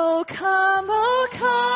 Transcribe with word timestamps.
Oh, 0.00 0.24
come, 0.28 0.86
oh, 0.88 1.28
come, 1.32 1.67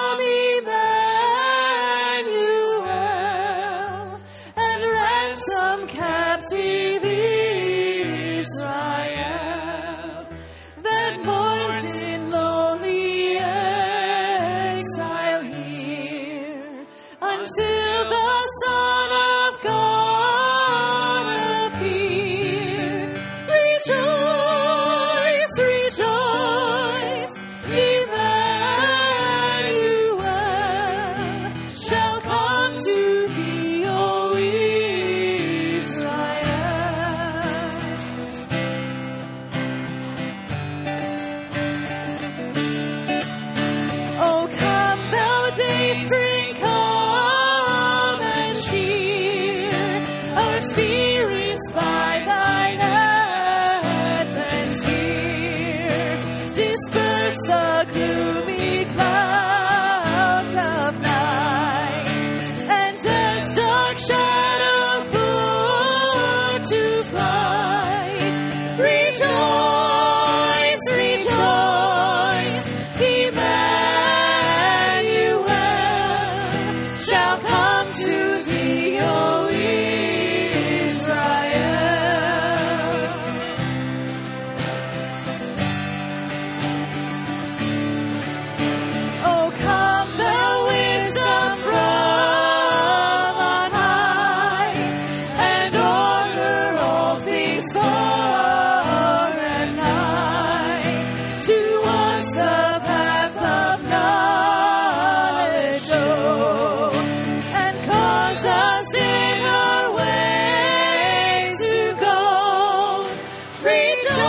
Rejoice, 113.64 114.22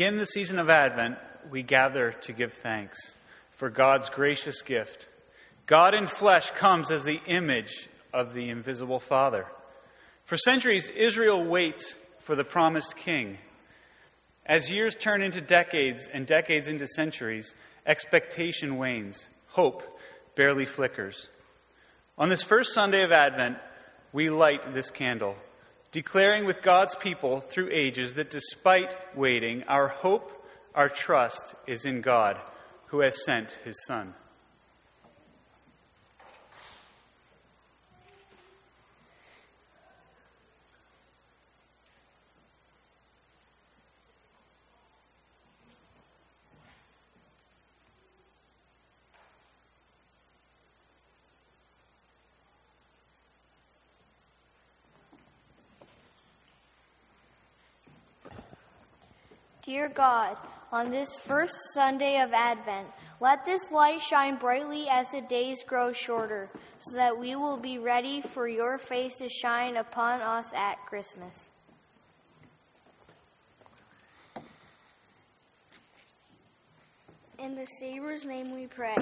begin 0.00 0.16
the 0.16 0.24
season 0.24 0.58
of 0.58 0.70
Advent, 0.70 1.18
we 1.50 1.62
gather 1.62 2.12
to 2.12 2.32
give 2.32 2.54
thanks 2.54 3.16
for 3.56 3.68
God's 3.68 4.08
gracious 4.08 4.62
gift. 4.62 5.10
God 5.66 5.94
in 5.94 6.06
flesh 6.06 6.50
comes 6.52 6.90
as 6.90 7.04
the 7.04 7.20
image 7.26 7.86
of 8.10 8.32
the 8.32 8.48
invisible 8.48 8.98
Father. 8.98 9.44
For 10.24 10.38
centuries, 10.38 10.88
Israel 10.88 11.44
waits 11.44 11.96
for 12.20 12.34
the 12.34 12.44
promised 12.44 12.96
king. 12.96 13.36
As 14.46 14.70
years 14.70 14.94
turn 14.94 15.20
into 15.20 15.42
decades 15.42 16.08
and 16.10 16.26
decades 16.26 16.66
into 16.66 16.86
centuries, 16.86 17.54
expectation 17.84 18.78
wanes, 18.78 19.28
hope 19.48 19.82
barely 20.34 20.64
flickers. 20.64 21.28
On 22.16 22.30
this 22.30 22.42
first 22.42 22.72
Sunday 22.72 23.02
of 23.02 23.12
Advent, 23.12 23.58
we 24.14 24.30
light 24.30 24.72
this 24.72 24.90
candle, 24.90 25.36
declaring 25.92 26.44
with 26.44 26.62
God's 26.62 26.94
people 26.94 27.40
through 27.40 27.70
ages 27.72 28.14
that 28.14 28.30
despite 28.30 28.96
waiting, 29.16 29.64
our 29.64 29.88
hope, 29.88 30.46
our 30.74 30.88
trust 30.88 31.54
is 31.66 31.84
in 31.84 32.00
God, 32.00 32.38
who 32.86 33.00
has 33.00 33.24
sent 33.24 33.58
his 33.64 33.84
Son. 33.86 34.14
Dear 59.80 59.88
God, 59.88 60.36
on 60.72 60.90
this 60.90 61.16
first 61.16 61.54
Sunday 61.72 62.20
of 62.20 62.34
Advent. 62.34 62.86
Let 63.18 63.46
this 63.46 63.70
light 63.70 64.02
shine 64.02 64.36
brightly 64.36 64.88
as 64.90 65.10
the 65.10 65.22
days 65.22 65.64
grow 65.64 65.90
shorter, 65.90 66.50
so 66.76 66.98
that 66.98 67.18
we 67.18 67.34
will 67.34 67.56
be 67.56 67.78
ready 67.78 68.20
for 68.20 68.46
your 68.46 68.76
face 68.76 69.16
to 69.20 69.30
shine 69.30 69.78
upon 69.78 70.20
us 70.20 70.52
at 70.52 70.84
Christmas. 70.84 71.48
In 77.38 77.54
the 77.54 77.66
Savior's 77.78 78.26
name 78.26 78.52
we 78.54 78.66
pray. 78.66 78.96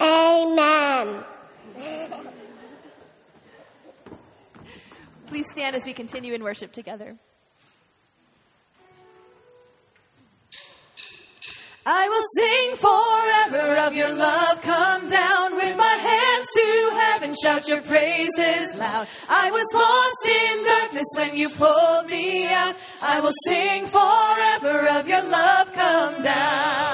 Amen. 0.00 1.24
Please 5.26 5.46
stand 5.50 5.74
as 5.74 5.84
we 5.84 5.92
continue 5.92 6.34
in 6.34 6.44
worship 6.44 6.70
together. 6.70 7.18
I 11.84 12.08
will 12.08 12.26
sing 12.38 12.76
forever 12.76 13.76
of 13.80 13.94
your 13.94 14.14
love. 14.14 14.62
Come 14.62 15.08
down 15.08 15.56
with 15.56 15.76
my 15.76 15.84
hands 15.84 16.46
to 16.54 16.90
heaven, 17.00 17.34
shout 17.34 17.68
your 17.68 17.82
praises 17.82 18.76
loud. 18.76 19.08
I 19.28 19.50
was 19.50 19.66
lost 19.74 20.26
in 20.26 20.62
darkness 20.62 21.08
when 21.16 21.36
you 21.36 21.48
pulled 21.48 22.08
me 22.08 22.46
out. 22.46 22.76
I 23.00 23.20
will 23.20 23.34
sing 23.48 23.86
forever 23.86 24.88
of 24.90 25.08
your 25.08 25.24
love. 25.24 25.72
Come 25.72 26.22
down. 26.22 26.91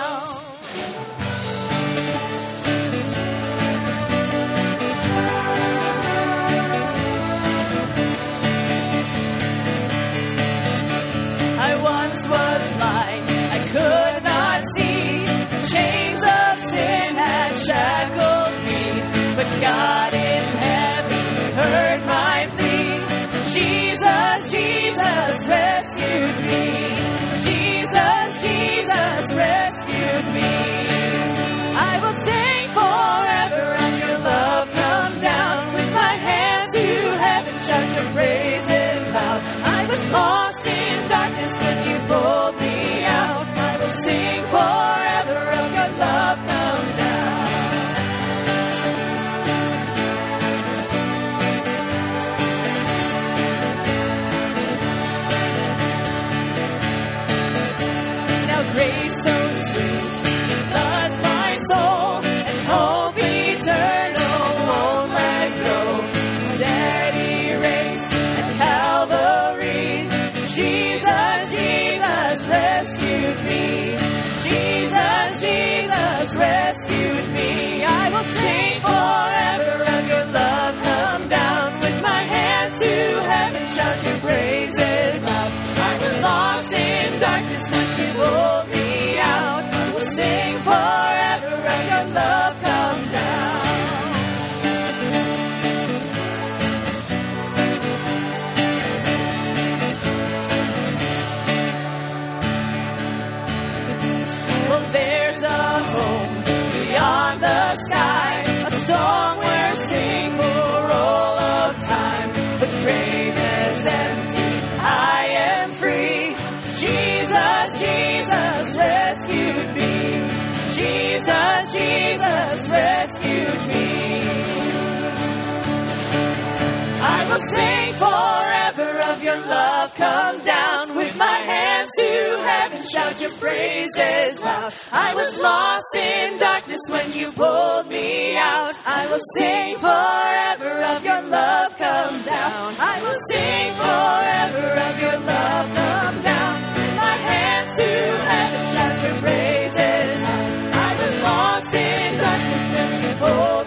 Come 129.98 130.38
down 130.44 130.94
with 130.94 131.16
my 131.16 131.38
hands 131.52 131.90
to 131.98 132.38
heaven, 132.46 132.82
shout 132.86 133.20
your 133.20 133.32
praises 133.32 134.38
loud. 134.38 134.72
I 134.92 135.12
was 135.12 135.42
lost 135.42 135.92
in 135.96 136.38
darkness 136.38 136.82
when 136.88 137.12
you 137.12 137.32
pulled 137.32 137.88
me 137.88 138.36
out. 138.36 138.74
I 138.86 139.08
will 139.10 139.24
sing 139.34 139.74
forever 139.78 140.82
of 140.94 141.04
your 141.04 141.22
love. 141.22 141.76
Come 141.78 142.22
down. 142.22 142.74
I 142.78 143.02
will 143.02 143.20
sing 143.30 143.74
forever 143.74 144.66
of 144.86 145.00
your 145.02 145.18
love. 145.18 145.66
Come 145.74 146.22
down 146.22 146.54
with 146.78 146.94
my 146.96 147.16
hands 147.30 147.76
to 147.78 147.90
heaven, 148.30 148.66
shout 148.74 149.02
your 149.02 149.16
praises 149.18 150.22
loud. 150.22 150.74
I 150.78 150.90
was 150.94 151.22
lost 151.22 151.74
in 151.74 152.18
darkness 152.22 152.64
when 152.72 152.90
you 153.02 153.12
pulled 153.18 153.57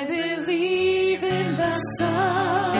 I 0.00 0.04
believe 0.06 1.22
in 1.22 1.56
the 1.56 1.72
sun. 1.98 2.79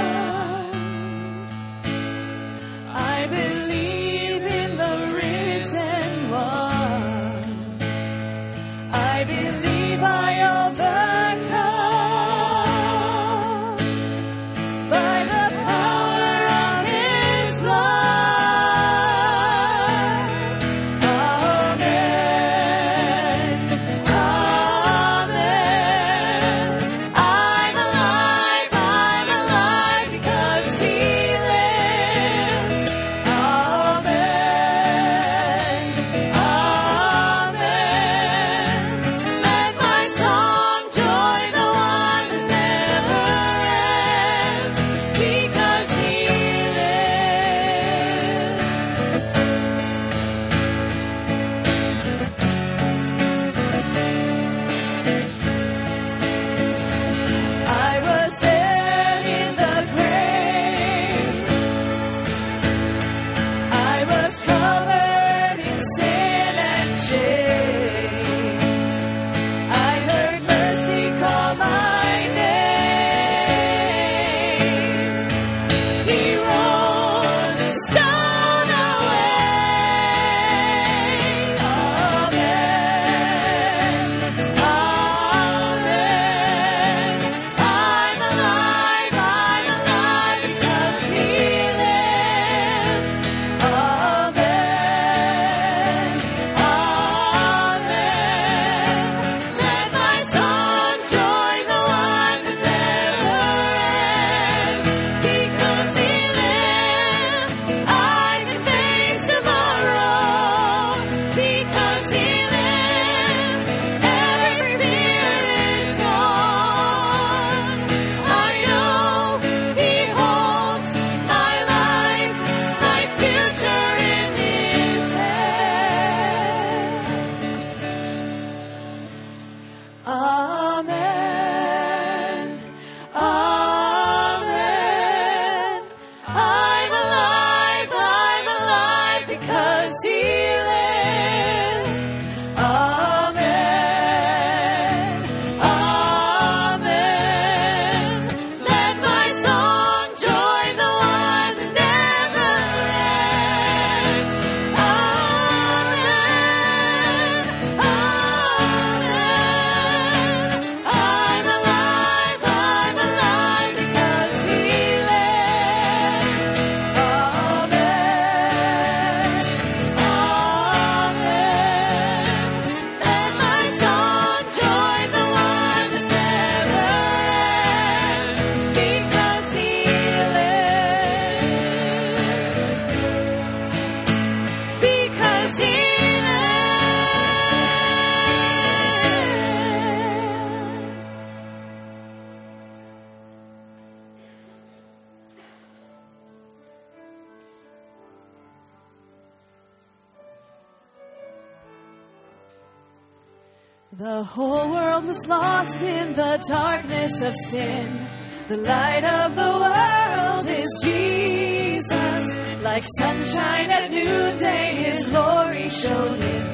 The 204.20 204.26
whole 204.26 204.68
world 204.70 205.06
was 205.06 205.26
lost 205.26 205.82
in 205.82 206.12
the 206.12 206.44
darkness 206.46 207.22
of 207.22 207.34
sin. 207.48 208.06
The 208.48 208.58
light 208.58 209.02
of 209.02 209.34
the 209.34 209.52
world 209.64 210.46
is 210.46 210.68
Jesus. 210.84 212.36
Like 212.62 212.84
sunshine 212.98 213.70
at 213.70 213.90
noonday, 213.90 214.74
his 214.84 215.08
glory 215.08 215.70
shone 215.70 216.20
in. 216.20 216.44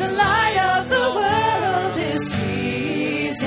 The 0.00 0.10
light 0.24 0.58
of 0.74 0.88
the 0.88 1.06
world 1.20 1.96
is 2.12 2.22
Jesus. 2.40 3.46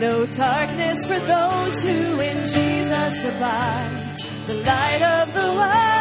No 0.00 0.24
darkness 0.24 1.04
for 1.04 1.18
those 1.18 1.82
who 1.82 2.20
in 2.20 2.46
Jesus 2.46 3.28
abide 3.28 3.99
the 4.50 4.56
light 4.64 5.02
of 5.02 5.32
the 5.32 5.52
world. 5.52 5.99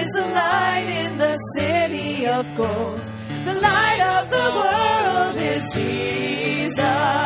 is 0.00 0.08
the 0.18 0.26
light 0.40 0.88
in 1.04 1.18
the 1.18 1.36
city 1.56 2.26
of 2.26 2.44
gold. 2.56 3.04
The 3.44 3.54
light 3.68 4.02
of 4.16 4.30
the 4.36 4.46
world 4.60 5.36
is 5.52 5.62
Jesus. 5.74 7.17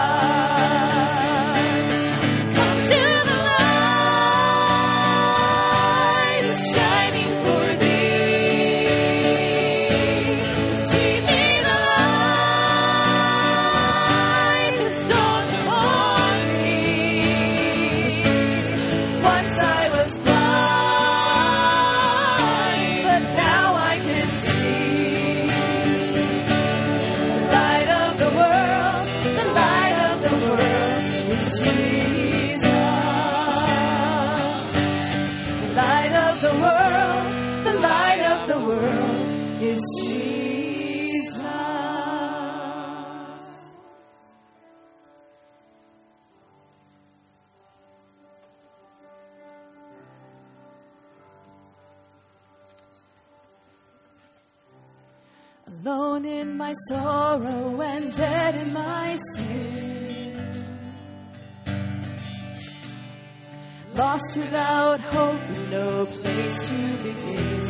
lost 64.02 64.36
without 64.36 65.00
hope 65.16 65.42
with 65.48 65.70
no 65.70 66.06
place 66.06 66.58
to 66.70 66.80
begin. 67.04 67.60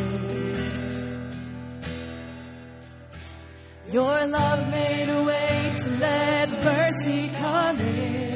Your 3.97 4.15
love 4.37 4.61
made 4.71 5.09
a 5.19 5.21
way 5.31 5.71
to 5.81 5.89
let 6.05 6.47
mercy 6.71 7.21
come 7.43 7.77
in. 7.79 8.31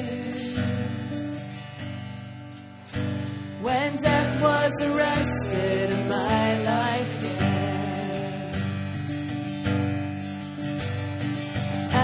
When 3.65 3.89
death 3.95 4.33
was 4.47 4.73
arrested 4.89 5.85
and 5.95 6.05
my 6.17 6.45
life 6.73 7.11
began, 7.23 8.53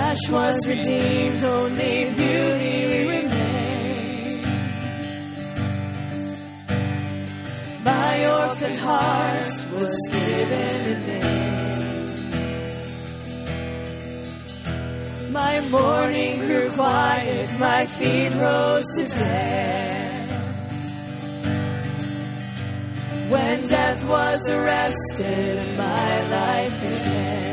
ash 0.05 0.23
was 0.37 0.57
redeemed, 0.67 1.43
only 1.43 1.95
beauty 2.21 2.82
my 8.03 8.15
orphan 8.39 8.77
heart 8.87 9.53
was 9.77 9.97
given 10.11 10.79
a 10.93 10.97
name. 11.07 11.31
My 15.39 15.53
mourning 15.75 16.35
grew 16.47 16.69
quiet, 16.71 17.49
my 17.59 17.85
feet 17.97 18.33
rose 18.45 18.89
to 18.97 19.03
death. 19.19 20.43
When 23.33 23.55
death 23.75 24.01
was 24.15 24.41
arrested, 24.49 25.55
my 25.77 26.11
life 26.37 26.75
began. 26.81 27.52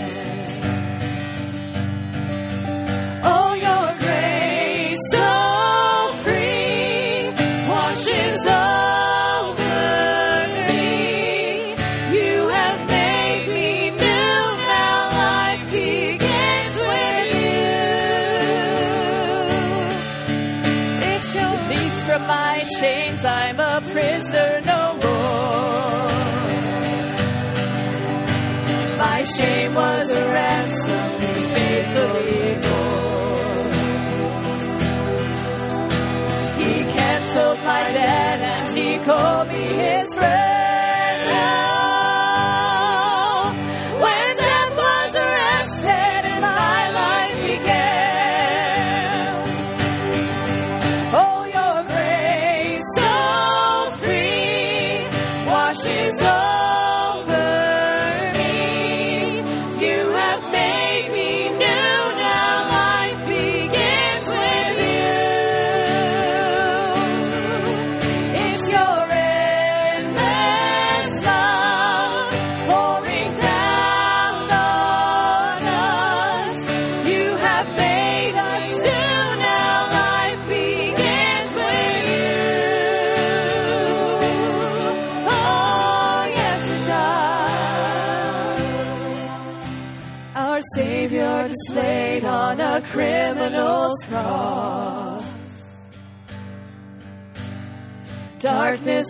Debt 38.75 39.50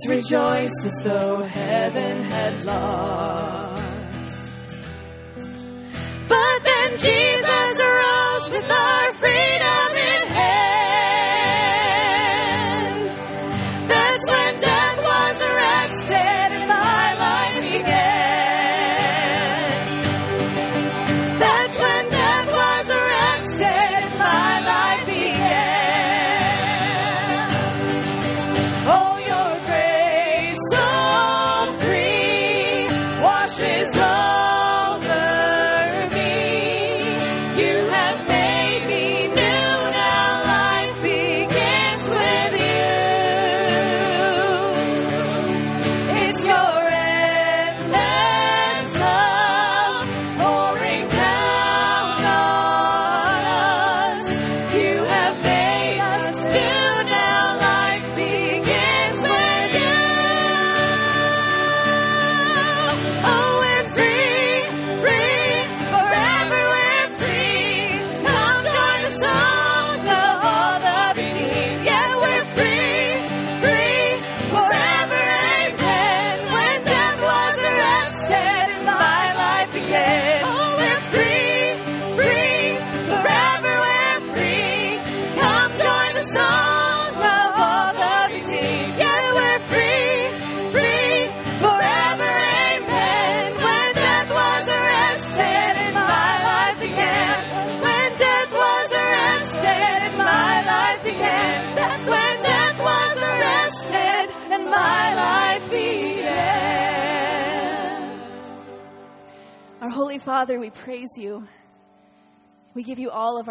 Darkness 0.07 0.73
as 0.87 1.05
though 1.05 1.43
heaven 1.43 2.23
had 2.25 2.65
lost. 2.65 3.60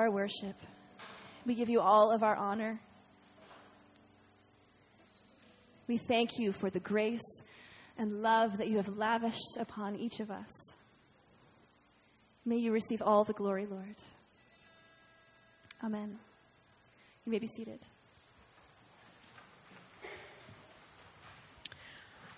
Our 0.10 0.16
worship. 0.16 0.56
We 1.46 1.54
give 1.54 1.70
you 1.70 1.82
all 1.82 2.12
of 2.12 2.24
our 2.24 2.36
honor. 2.36 2.80
We 5.88 5.98
thank 5.98 6.40
you 6.40 6.52
for 6.52 6.70
the 6.70 6.80
grace 6.80 7.44
and 7.98 8.24
love 8.24 8.58
that 8.58 8.68
you 8.68 8.78
have 8.78 8.98
lavished 8.98 9.58
upon 9.60 9.96
each 9.96 10.20
of 10.20 10.32
us. 10.32 10.52
May 12.44 12.58
you 12.58 12.72
receive 12.72 13.04
all 13.04 13.24
the 13.24 13.34
glory, 13.34 13.68
Lord. 13.68 13.96
Amen. 15.84 16.18
You 17.26 17.32
may 17.32 17.40
be 17.40 17.48
seated. 17.48 17.80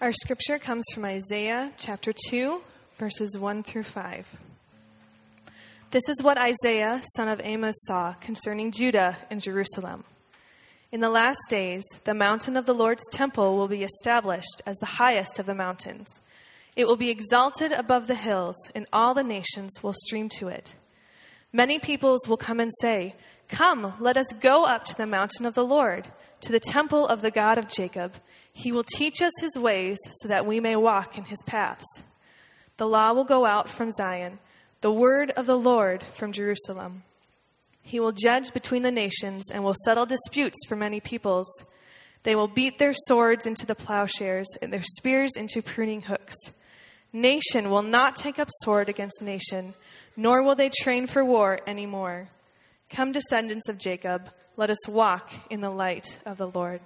Our 0.02 0.12
scripture 0.12 0.60
comes 0.60 0.84
from 0.94 1.06
Isaiah 1.06 1.72
chapter 1.78 2.12
2, 2.30 2.62
verses 2.98 3.38
1 3.38 3.64
through 3.64 3.84
5. 3.84 4.51
This 5.92 6.08
is 6.08 6.24
what 6.24 6.38
Isaiah, 6.38 7.02
son 7.18 7.28
of 7.28 7.42
Amos, 7.44 7.76
saw 7.82 8.14
concerning 8.14 8.72
Judah 8.72 9.18
and 9.30 9.42
Jerusalem. 9.42 10.06
In 10.90 11.02
the 11.02 11.10
last 11.10 11.42
days, 11.50 11.84
the 12.06 12.14
mountain 12.14 12.56
of 12.56 12.66
the 12.66 12.74
Lord's 12.74 13.04
temple 13.12 13.58
will 13.58 13.68
be 13.68 13.84
established 13.84 14.62
as 14.66 14.78
the 14.78 14.86
highest 14.86 15.38
of 15.38 15.46
the 15.46 15.54
mountains. 15.54 16.22
It 16.78 16.88
will 16.88 16.96
be 16.96 17.10
exalted 17.10 17.74
above 17.74 18.08
the 18.08 18.16
hills, 18.16 18.56
and 18.74 18.88
all 18.94 19.14
the 19.14 19.22
nations 19.22 19.84
will 19.84 19.92
stream 19.92 20.30
to 20.38 20.48
it. 20.48 20.76
Many 21.52 21.78
peoples 21.78 22.26
will 22.26 22.38
come 22.38 22.62
and 22.62 22.72
say, 22.80 23.14
Come, 23.50 23.94
let 24.00 24.16
us 24.16 24.32
go 24.40 24.64
up 24.64 24.86
to 24.86 24.96
the 24.96 25.06
mountain 25.06 25.46
of 25.46 25.56
the 25.56 25.66
Lord, 25.66 26.08
to 26.40 26.54
the 26.54 26.62
temple 26.62 27.06
of 27.06 27.22
the 27.22 27.32
God 27.32 27.58
of 27.58 27.68
Jacob. 27.68 28.14
He 28.54 28.72
will 28.72 28.86
teach 28.96 29.22
us 29.22 29.34
his 29.42 29.60
ways 29.60 29.98
so 30.22 30.30
that 30.30 30.46
we 30.46 30.62
may 30.62 30.78
walk 30.78 31.18
in 31.18 31.26
his 31.26 31.44
paths. 31.46 32.02
The 32.78 32.88
law 32.88 33.12
will 33.12 33.26
go 33.26 33.46
out 33.46 33.70
from 33.70 33.92
Zion, 33.92 34.40
the 34.82 34.92
word 34.92 35.32
of 35.32 35.46
the 35.46 35.58
Lord 35.58 36.04
from 36.14 36.32
Jerusalem. 36.32 37.04
He 37.84 38.00
will 38.00 38.12
judge 38.12 38.52
between 38.52 38.82
the 38.84 38.92
nations 38.92 39.44
and 39.52 39.64
will 39.64 39.76
settle 39.86 40.06
disputes 40.06 40.58
for 40.68 40.76
many 40.76 41.00
peoples. 41.00 41.48
They 42.24 42.36
will 42.36 42.48
beat 42.48 42.78
their 42.78 42.94
swords 42.94 43.46
into 43.46 43.66
the 43.66 43.76
plowshares 43.76 44.48
and 44.62 44.72
their 44.72 44.84
spears 44.84 45.32
into 45.36 45.62
pruning 45.62 46.02
hooks. 46.02 46.36
Nation 47.14 47.70
will 47.70 47.84
not 47.84 48.16
take 48.16 48.40
up 48.40 48.48
sword 48.62 48.90
against 48.90 49.22
nation, 49.22 49.74
nor 50.16 50.44
will 50.44 50.56
they 50.56 50.70
train 50.70 51.08
for 51.08 51.26
war 51.26 51.60
any 51.68 51.86
more. 51.86 52.30
Come, 52.90 53.12
descendants 53.12 53.70
of 53.70 53.78
Jacob, 53.78 54.30
let 54.58 54.70
us 54.70 54.88
walk 54.88 55.32
in 55.50 55.62
the 55.62 55.70
light 55.70 56.20
of 56.26 56.38
the 56.38 56.48
Lord. 56.48 56.82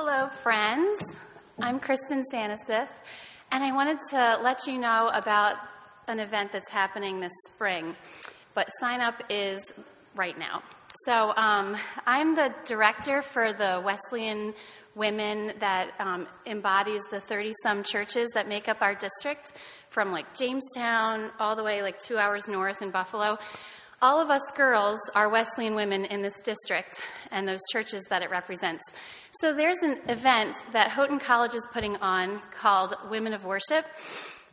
Hello, 0.00 0.28
friends. 0.44 1.00
I'm 1.60 1.80
Kristen 1.80 2.22
Sanisith, 2.32 2.86
and 3.50 3.64
I 3.64 3.72
wanted 3.72 3.98
to 4.10 4.38
let 4.44 4.64
you 4.64 4.78
know 4.78 5.10
about 5.12 5.56
an 6.06 6.20
event 6.20 6.52
that's 6.52 6.70
happening 6.70 7.18
this 7.18 7.32
spring. 7.48 7.96
But 8.54 8.68
sign 8.80 9.00
up 9.00 9.20
is 9.28 9.58
right 10.14 10.38
now. 10.38 10.62
So, 11.04 11.34
um, 11.36 11.76
I'm 12.06 12.36
the 12.36 12.54
director 12.64 13.22
for 13.22 13.52
the 13.52 13.82
Wesleyan 13.84 14.54
Women 14.94 15.54
that 15.58 15.90
um, 15.98 16.28
embodies 16.46 17.02
the 17.10 17.18
30 17.18 17.52
some 17.64 17.82
churches 17.82 18.28
that 18.34 18.46
make 18.46 18.68
up 18.68 18.80
our 18.80 18.94
district 18.94 19.52
from 19.90 20.12
like 20.12 20.32
Jamestown 20.32 21.32
all 21.40 21.56
the 21.56 21.64
way 21.64 21.82
like 21.82 21.98
two 21.98 22.18
hours 22.18 22.46
north 22.46 22.82
in 22.82 22.92
Buffalo. 22.92 23.36
All 24.00 24.20
of 24.20 24.30
us 24.30 24.42
girls 24.54 25.00
are 25.16 25.28
Wesleyan 25.28 25.74
women 25.74 26.04
in 26.04 26.22
this 26.22 26.40
district 26.44 27.00
and 27.32 27.48
those 27.48 27.58
churches 27.72 28.00
that 28.10 28.22
it 28.22 28.30
represents. 28.30 28.84
So 29.40 29.54
there's 29.54 29.78
an 29.84 29.98
event 30.08 30.56
that 30.72 30.90
Houghton 30.90 31.20
College 31.20 31.54
is 31.54 31.64
putting 31.72 31.94
on 31.98 32.40
called 32.56 32.96
Women 33.08 33.32
of 33.32 33.44
Worship. 33.44 33.86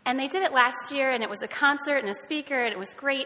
And 0.06 0.20
they 0.20 0.28
did 0.28 0.44
it 0.44 0.54
last 0.54 0.92
year, 0.92 1.10
and 1.10 1.24
it 1.24 1.30
was 1.30 1.42
a 1.42 1.48
concert 1.48 1.98
and 1.98 2.10
a 2.10 2.14
speaker, 2.22 2.64
and 2.64 2.72
it 2.72 2.78
was 2.78 2.94
great. 2.94 3.26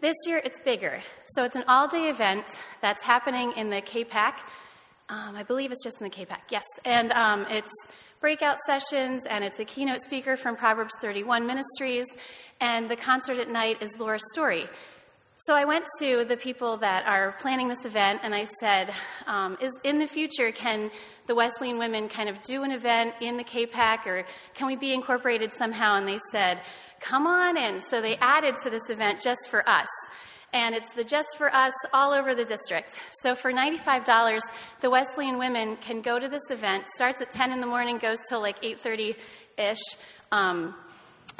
This 0.00 0.16
year, 0.26 0.42
it's 0.44 0.58
bigger. 0.58 1.00
So 1.36 1.44
it's 1.44 1.54
an 1.54 1.62
all 1.68 1.86
day 1.86 2.08
event 2.08 2.44
that's 2.82 3.04
happening 3.04 3.52
in 3.56 3.70
the 3.70 3.82
KPAC. 3.82 4.32
Um, 5.08 5.36
I 5.36 5.44
believe 5.44 5.70
it's 5.70 5.84
just 5.84 6.00
in 6.00 6.08
the 6.08 6.10
KPAC, 6.10 6.40
yes. 6.50 6.64
And 6.84 7.12
um, 7.12 7.46
it's 7.50 7.70
breakout 8.20 8.56
sessions, 8.66 9.22
and 9.30 9.44
it's 9.44 9.60
a 9.60 9.64
keynote 9.64 10.00
speaker 10.00 10.36
from 10.36 10.56
Proverbs 10.56 10.94
31 11.00 11.46
Ministries. 11.46 12.06
And 12.60 12.90
the 12.90 12.96
concert 12.96 13.38
at 13.38 13.48
night 13.48 13.80
is 13.80 13.92
Laura's 13.96 14.24
Story. 14.32 14.64
So 15.46 15.54
I 15.54 15.64
went 15.64 15.84
to 16.00 16.24
the 16.24 16.36
people 16.36 16.76
that 16.78 17.06
are 17.06 17.36
planning 17.40 17.68
this 17.68 17.84
event 17.84 18.18
and 18.24 18.34
I 18.34 18.48
said, 18.58 18.92
um, 19.28 19.56
is, 19.60 19.70
in 19.84 20.00
the 20.00 20.08
future, 20.08 20.50
can 20.50 20.90
the 21.28 21.36
Wesleyan 21.36 21.78
women 21.78 22.08
kind 22.08 22.28
of 22.28 22.42
do 22.42 22.64
an 22.64 22.72
event 22.72 23.14
in 23.20 23.36
the 23.36 23.44
KPAC 23.44 24.06
or 24.06 24.24
can 24.54 24.66
we 24.66 24.74
be 24.74 24.92
incorporated 24.92 25.54
somehow? 25.54 25.94
And 25.94 26.08
they 26.08 26.18
said, 26.32 26.62
come 26.98 27.28
on 27.28 27.56
in. 27.56 27.80
So 27.80 28.00
they 28.00 28.16
added 28.16 28.56
to 28.64 28.70
this 28.70 28.90
event 28.90 29.20
just 29.22 29.48
for 29.48 29.68
us. 29.68 29.86
And 30.52 30.74
it's 30.74 30.92
the 30.94 31.04
Just 31.04 31.38
for 31.38 31.54
Us 31.54 31.74
all 31.92 32.12
over 32.12 32.34
the 32.34 32.44
district. 32.44 32.98
So 33.22 33.36
for 33.36 33.52
$95, 33.52 34.40
the 34.80 34.90
Wesleyan 34.90 35.38
women 35.38 35.76
can 35.76 36.00
go 36.00 36.18
to 36.18 36.28
this 36.28 36.50
event. 36.50 36.86
Starts 36.96 37.22
at 37.22 37.30
10 37.30 37.52
in 37.52 37.60
the 37.60 37.68
morning, 37.68 37.98
goes 37.98 38.18
till 38.28 38.40
like 38.40 38.60
8.30-ish. 38.62 39.78
Um, 40.32 40.74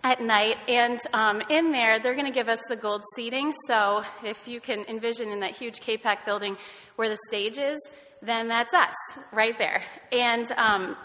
at 0.02 0.20
night. 0.20 0.56
And 0.68 0.98
um, 1.12 1.42
in 1.50 1.72
there, 1.72 1.98
they're 1.98 2.14
going 2.14 2.26
to 2.26 2.32
give 2.32 2.48
us 2.48 2.58
the 2.68 2.76
gold 2.76 3.02
seating. 3.14 3.52
So 3.66 4.02
if 4.24 4.38
you 4.46 4.60
can 4.60 4.84
envision 4.88 5.30
in 5.30 5.40
that 5.40 5.52
huge 5.52 5.80
KPAC 5.80 6.24
building 6.24 6.56
where 6.96 7.08
the 7.08 7.18
stage 7.28 7.58
is, 7.58 7.78
then 8.22 8.48
that's 8.48 8.72
us 8.74 8.94
right 9.32 9.58
there. 9.58 9.82
And 10.12 10.50
um, 10.52 10.96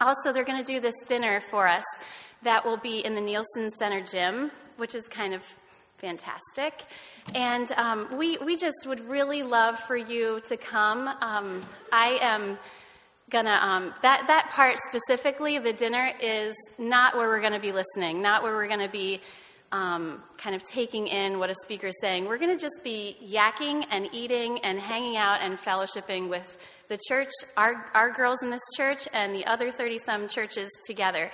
also, 0.00 0.32
they're 0.32 0.44
going 0.44 0.62
to 0.62 0.72
do 0.72 0.80
this 0.80 0.94
dinner 1.06 1.40
for 1.50 1.66
us 1.66 1.84
that 2.42 2.64
will 2.64 2.76
be 2.76 3.04
in 3.04 3.14
the 3.14 3.20
Nielsen 3.20 3.70
Center 3.78 4.02
gym, 4.02 4.50
which 4.76 4.94
is 4.94 5.02
kind 5.08 5.32
of 5.34 5.42
fantastic. 5.98 6.84
And 7.34 7.70
um, 7.72 8.18
we, 8.18 8.36
we 8.38 8.56
just 8.56 8.86
would 8.86 9.00
really 9.08 9.42
love 9.42 9.78
for 9.86 9.96
you 9.96 10.40
to 10.46 10.56
come. 10.56 11.08
Um, 11.08 11.62
I 11.90 12.18
am 12.20 12.58
gonna 13.34 13.58
um, 13.60 13.92
that 14.02 14.26
that 14.28 14.50
part 14.52 14.78
specifically 14.86 15.58
the 15.58 15.72
dinner 15.72 16.10
is 16.20 16.54
not 16.78 17.16
where 17.16 17.28
we're 17.28 17.40
going 17.40 17.52
to 17.52 17.60
be 17.60 17.72
listening 17.72 18.22
not 18.22 18.42
where 18.42 18.54
we're 18.54 18.68
going 18.68 18.86
to 18.86 18.88
be 18.88 19.20
um, 19.74 20.22
kind 20.38 20.54
of 20.54 20.62
taking 20.62 21.08
in 21.08 21.40
what 21.40 21.50
a 21.50 21.54
speaker 21.64 21.88
is 21.88 21.96
saying. 22.00 22.26
We're 22.26 22.38
going 22.38 22.56
to 22.56 22.62
just 22.62 22.84
be 22.84 23.16
yakking 23.20 23.84
and 23.90 24.08
eating 24.12 24.60
and 24.60 24.78
hanging 24.78 25.16
out 25.16 25.40
and 25.40 25.58
fellowshipping 25.58 26.28
with 26.28 26.56
the 26.88 26.96
church 27.08 27.30
our, 27.56 27.90
our 27.92 28.12
girls 28.12 28.38
in 28.42 28.50
this 28.50 28.62
church 28.76 29.08
and 29.12 29.34
the 29.34 29.44
other 29.46 29.72
30 29.72 29.98
some 29.98 30.28
churches 30.28 30.70
together. 30.86 31.32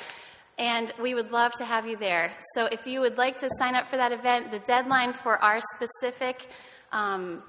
And 0.58 0.90
we 1.00 1.14
would 1.14 1.32
love 1.32 1.52
to 1.58 1.66
have 1.66 1.86
you 1.86 1.98
there. 1.98 2.32
So 2.54 2.64
if 2.64 2.86
you 2.86 3.00
would 3.00 3.18
like 3.18 3.36
to 3.38 3.48
sign 3.58 3.74
up 3.74 3.88
for 3.88 3.98
that 3.98 4.10
event 4.10 4.52
the 4.52 4.60
deadline 4.60 5.12
for 5.12 5.38
our 5.42 5.60
specific 5.76 6.48
um, 6.92 7.42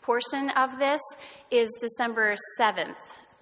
portion 0.00 0.48
of 0.50 0.78
this 0.78 1.02
is 1.50 1.68
December 1.80 2.34
7th. 2.58 2.94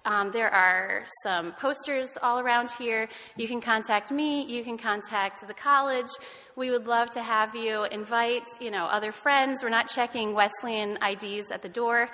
Um, 0.05 0.31
there 0.31 0.49
are 0.49 1.03
some 1.23 1.51
posters 1.53 2.09
all 2.21 2.39
around 2.39 2.69
here. 2.77 3.09
You 3.35 3.47
can 3.47 3.59
contact 3.59 4.11
me. 4.11 4.45
You 4.45 4.63
can 4.63 4.77
contact 4.77 5.45
the 5.47 5.53
college. 5.53 6.09
We 6.55 6.69
would 6.69 6.85
love 6.85 7.09
to 7.11 7.23
have 7.23 7.55
you 7.55 7.83
invite, 7.85 8.47
you 8.61 8.71
know, 8.71 8.85
other 8.85 9.11
friends. 9.11 9.63
We're 9.63 9.69
not 9.69 9.87
checking 9.87 10.33
Wesleyan 10.33 10.97
IDs 11.03 11.51
at 11.51 11.61
the 11.61 11.69
door, 11.69 12.09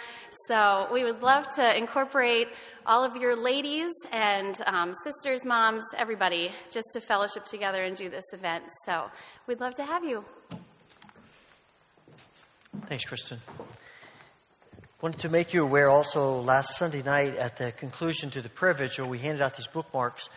so 0.47 0.87
we 0.91 1.03
would 1.03 1.21
love 1.21 1.47
to 1.55 1.77
incorporate 1.77 2.47
all 2.85 3.03
of 3.03 3.15
your 3.15 3.35
ladies 3.35 3.91
and 4.11 4.55
um, 4.65 4.93
sisters, 5.03 5.45
moms, 5.45 5.83
everybody, 5.97 6.51
just 6.71 6.87
to 6.93 7.01
fellowship 7.01 7.45
together 7.45 7.83
and 7.83 7.95
do 7.95 8.09
this 8.09 8.25
event. 8.33 8.63
So 8.85 9.05
we'd 9.47 9.59
love 9.59 9.75
to 9.75 9.83
have 9.83 10.03
you. 10.03 10.23
Thanks, 12.87 13.05
Kristen. 13.05 13.39
Wanted 15.01 15.21
to 15.21 15.29
make 15.29 15.51
you 15.51 15.63
aware 15.63 15.89
also 15.89 16.41
last 16.41 16.77
Sunday 16.77 17.01
night 17.01 17.35
at 17.35 17.57
the 17.57 17.71
conclusion 17.71 18.29
to 18.29 18.41
the 18.43 18.49
prayer 18.49 18.75
vigil, 18.75 19.09
we 19.09 19.17
handed 19.17 19.41
out 19.41 19.57
these 19.57 19.65
bookmarks 19.65 20.29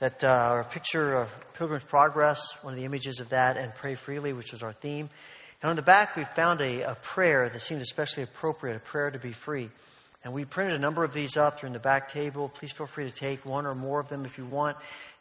that 0.00 0.22
uh, 0.22 0.26
are 0.26 0.60
a 0.60 0.64
picture 0.64 1.14
of 1.14 1.30
Pilgrim's 1.54 1.84
Progress, 1.84 2.52
one 2.60 2.74
of 2.74 2.78
the 2.78 2.84
images 2.84 3.20
of 3.20 3.30
that, 3.30 3.56
and 3.56 3.74
Pray 3.74 3.94
Freely, 3.94 4.34
which 4.34 4.52
was 4.52 4.62
our 4.62 4.74
theme. 4.74 5.08
And 5.62 5.70
on 5.70 5.76
the 5.76 5.82
back, 5.82 6.14
we 6.14 6.24
found 6.24 6.60
a, 6.60 6.82
a 6.82 6.94
prayer 6.96 7.48
that 7.48 7.58
seemed 7.60 7.80
especially 7.80 8.22
appropriate, 8.24 8.76
a 8.76 8.80
prayer 8.80 9.10
to 9.10 9.18
be 9.18 9.32
free. 9.32 9.70
And 10.24 10.34
we 10.34 10.44
printed 10.44 10.74
a 10.74 10.78
number 10.78 11.04
of 11.04 11.14
these 11.14 11.38
up. 11.38 11.62
They're 11.62 11.68
in 11.68 11.72
the 11.72 11.78
back 11.78 12.12
table. 12.12 12.50
Please 12.50 12.72
feel 12.72 12.86
free 12.86 13.08
to 13.08 13.14
take 13.14 13.46
one 13.46 13.64
or 13.64 13.74
more 13.74 13.98
of 13.98 14.10
them 14.10 14.26
if 14.26 14.36
you 14.36 14.44
want, 14.44 14.76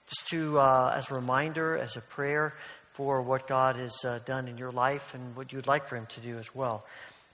just 0.10 0.28
to, 0.32 0.60
uh, 0.60 0.96
as 0.98 1.10
a 1.10 1.14
reminder, 1.14 1.78
as 1.78 1.96
a 1.96 2.02
prayer 2.02 2.56
for 2.96 3.22
what 3.22 3.48
God 3.48 3.78
has 3.78 4.04
uh, 4.04 4.20
done 4.26 4.50
in 4.50 4.58
your 4.58 4.74
life 4.74 5.14
and 5.14 5.34
what 5.38 5.54
you'd 5.54 5.66
like 5.66 5.88
for 5.88 5.96
Him 5.96 6.08
to 6.08 6.20
do 6.20 6.38
as 6.38 6.54
well. 6.54 6.84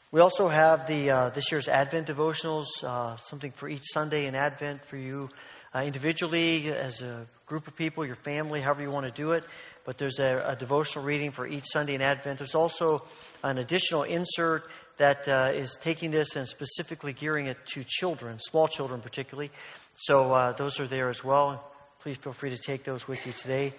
We 0.09 0.21
also 0.21 0.47
have 0.47 0.87
the 0.87 1.11
uh, 1.11 1.29
this 1.31 1.51
year's 1.51 1.67
Advent 1.67 2.07
devotionals, 2.07 2.67
uh, 2.81 3.17
something 3.17 3.51
for 3.51 3.67
each 3.67 3.83
Sunday 3.91 4.27
in 4.27 4.35
Advent 4.35 4.85
for 4.85 4.95
you 4.95 5.27
uh, 5.75 5.79
individually, 5.79 6.71
as 6.71 7.01
a 7.01 7.27
group 7.45 7.67
of 7.67 7.75
people, 7.75 8.05
your 8.05 8.15
family, 8.15 8.61
however 8.61 8.83
you 8.83 8.89
want 8.89 9.05
to 9.05 9.11
do 9.11 9.33
it. 9.33 9.43
But 9.83 9.97
there's 9.97 10.19
a, 10.19 10.45
a 10.47 10.55
devotional 10.55 11.03
reading 11.03 11.31
for 11.31 11.45
each 11.45 11.65
Sunday 11.65 11.93
in 11.93 12.01
Advent. 12.01 12.39
There's 12.39 12.55
also 12.55 13.03
an 13.43 13.57
additional 13.57 14.03
insert 14.03 14.69
that 14.95 15.27
uh, 15.27 15.51
is 15.53 15.77
taking 15.81 16.09
this 16.11 16.37
and 16.37 16.47
specifically 16.47 17.11
gearing 17.11 17.47
it 17.47 17.57
to 17.73 17.83
children, 17.85 18.39
small 18.39 18.69
children 18.69 19.01
particularly. 19.01 19.51
So 19.93 20.31
uh, 20.31 20.53
those 20.53 20.79
are 20.79 20.87
there 20.87 21.09
as 21.09 21.21
well. 21.21 21.69
Please 21.99 22.15
feel 22.15 22.31
free 22.31 22.51
to 22.51 22.57
take 22.57 22.85
those 22.85 23.09
with 23.09 23.27
you 23.27 23.33
today. 23.33 23.73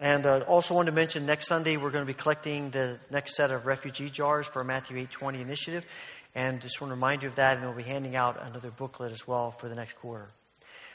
And 0.00 0.26
uh, 0.26 0.44
also 0.46 0.74
want 0.74 0.86
to 0.86 0.92
mention 0.92 1.26
next 1.26 1.48
Sunday 1.48 1.76
we're 1.76 1.90
going 1.90 2.06
to 2.06 2.12
be 2.12 2.14
collecting 2.14 2.70
the 2.70 3.00
next 3.10 3.34
set 3.34 3.50
of 3.50 3.66
refugee 3.66 4.10
jars 4.10 4.46
for 4.46 4.60
our 4.60 4.64
Matthew 4.64 4.96
820 4.96 5.40
initiative. 5.40 5.84
And 6.34 6.60
just 6.60 6.80
want 6.80 6.90
to 6.90 6.94
remind 6.94 7.22
you 7.22 7.28
of 7.28 7.34
that, 7.36 7.56
and 7.56 7.66
we'll 7.66 7.74
be 7.74 7.82
handing 7.82 8.14
out 8.14 8.40
another 8.40 8.70
booklet 8.70 9.10
as 9.10 9.26
well 9.26 9.50
for 9.50 9.68
the 9.68 9.74
next 9.74 9.94
quarter. 9.94 10.28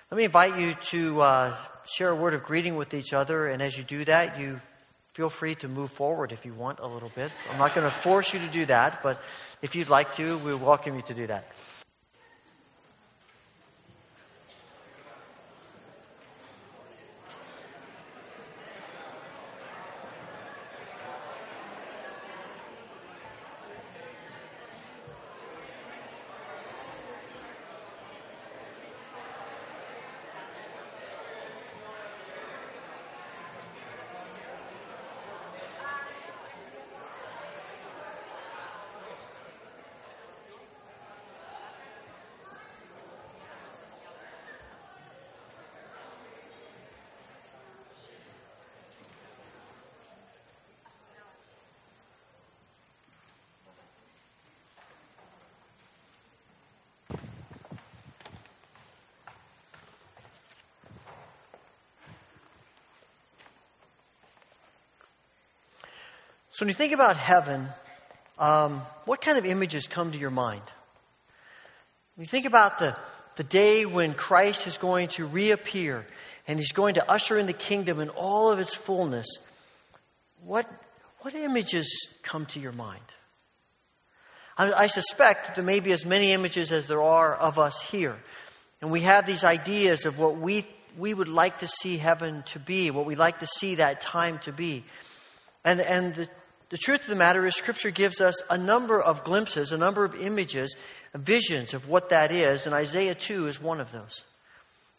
Let 0.09 0.17
me 0.17 0.23
invite 0.25 0.57
you 0.59 0.75
to 0.91 1.21
uh, 1.21 1.57
share 1.85 2.09
a 2.09 2.15
word 2.15 2.33
of 2.33 2.43
greeting 2.43 2.77
with 2.77 2.93
each 2.93 3.13
other, 3.13 3.47
and 3.47 3.61
as 3.61 3.77
you 3.77 3.83
do 3.83 4.05
that, 4.05 4.39
you 4.39 4.61
feel 5.13 5.29
free 5.29 5.55
to 5.55 5.67
move 5.67 5.91
forward 5.91 6.31
if 6.31 6.45
you 6.45 6.53
want 6.53 6.79
a 6.79 6.87
little 6.87 7.11
bit. 7.13 7.31
I'm 7.49 7.57
not 7.57 7.75
going 7.75 7.89
to 7.89 7.95
force 8.01 8.33
you 8.33 8.39
to 8.39 8.47
do 8.47 8.65
that, 8.67 9.03
but 9.03 9.21
if 9.61 9.75
you'd 9.75 9.89
like 9.89 10.13
to, 10.13 10.37
we 10.37 10.55
welcome 10.55 10.95
you 10.95 11.01
to 11.01 11.13
do 11.13 11.27
that. 11.27 11.45
So 66.53 66.63
when 66.63 66.69
you 66.69 66.73
think 66.73 66.93
about 66.93 67.17
heaven, 67.17 67.67
um, 68.39 68.81
what 69.05 69.21
kind 69.21 69.37
of 69.37 69.45
images 69.45 69.87
come 69.87 70.11
to 70.11 70.17
your 70.17 70.29
mind? 70.29 70.63
When 72.15 72.23
you 72.23 72.29
think 72.29 72.45
about 72.45 72.79
the 72.79 72.97
the 73.35 73.43
day 73.43 73.85
when 73.85 74.13
Christ 74.13 74.67
is 74.67 74.77
going 74.77 75.07
to 75.09 75.25
reappear 75.25 76.05
and 76.47 76.59
he's 76.59 76.71
going 76.71 76.95
to 76.95 77.09
usher 77.09 77.37
in 77.37 77.47
the 77.47 77.53
kingdom 77.53 77.99
in 77.99 78.09
all 78.09 78.51
of 78.51 78.59
its 78.59 78.73
fullness, 78.73 79.25
what, 80.43 80.69
what 81.21 81.33
images 81.33 82.09
come 82.21 82.45
to 82.47 82.59
your 82.59 82.73
mind? 82.73 83.01
I, 84.57 84.71
I 84.73 84.87
suspect 84.87 85.55
there 85.55 85.63
may 85.63 85.79
be 85.79 85.91
as 85.91 86.05
many 86.05 86.31
images 86.31 86.71
as 86.71 86.87
there 86.87 87.01
are 87.01 87.33
of 87.35 87.57
us 87.57 87.81
here. 87.81 88.17
And 88.81 88.91
we 88.91 89.01
have 89.01 89.25
these 89.25 89.43
ideas 89.43 90.05
of 90.05 90.19
what 90.19 90.37
we, 90.37 90.67
we 90.97 91.13
would 91.13 91.29
like 91.29 91.59
to 91.59 91.67
see 91.67 91.97
heaven 91.97 92.43
to 92.47 92.59
be, 92.59 92.91
what 92.91 93.05
we'd 93.05 93.17
like 93.17 93.39
to 93.39 93.47
see 93.47 93.75
that 93.75 94.01
time 94.01 94.37
to 94.39 94.51
be. 94.51 94.83
And, 95.63 95.79
and 95.79 96.13
the, 96.13 96.29
the 96.73 96.79
truth 96.79 97.01
of 97.01 97.07
the 97.07 97.15
matter 97.15 97.45
is, 97.45 97.53
Scripture 97.53 97.91
gives 97.91 98.19
us 98.19 98.41
a 98.49 98.57
number 98.57 98.99
of 98.99 99.23
glimpses, 99.23 99.71
a 99.71 99.77
number 99.77 100.03
of 100.05 100.19
images, 100.19 100.75
visions 101.13 101.75
of 101.75 101.88
what 101.88 102.09
that 102.09 102.31
is, 102.31 102.65
and 102.65 102.73
Isaiah 102.73 103.13
2 103.13 103.45
is 103.45 103.62
one 103.62 103.79
of 103.79 103.91
those. 103.91 104.23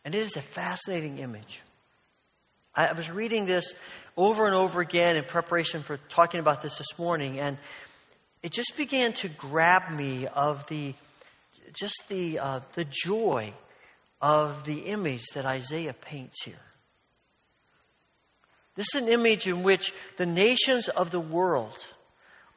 And 0.04 0.14
it 0.14 0.22
is 0.22 0.36
a 0.36 0.40
fascinating 0.40 1.18
image. 1.18 1.62
I 2.76 2.92
was 2.92 3.10
reading 3.10 3.46
this 3.46 3.74
over 4.16 4.46
and 4.46 4.54
over 4.54 4.80
again 4.80 5.16
in 5.16 5.24
preparation 5.24 5.82
for 5.82 5.96
talking 6.08 6.38
about 6.38 6.62
this 6.62 6.78
this 6.78 6.96
morning, 6.96 7.40
and 7.40 7.58
it 8.44 8.52
just 8.52 8.76
began 8.76 9.12
to 9.14 9.28
grab 9.28 9.90
me 9.90 10.28
of 10.28 10.64
the 10.68 10.94
just 11.72 12.04
the 12.08 12.38
uh, 12.38 12.60
the 12.74 12.86
joy 12.88 13.52
of 14.22 14.64
the 14.64 14.82
image 14.82 15.24
that 15.34 15.44
Isaiah 15.44 15.92
paints 15.92 16.44
here. 16.44 16.54
This 18.74 18.86
is 18.94 19.02
an 19.02 19.08
image 19.08 19.46
in 19.46 19.62
which 19.62 19.92
the 20.16 20.26
nations 20.26 20.88
of 20.88 21.10
the 21.10 21.20
world 21.20 21.76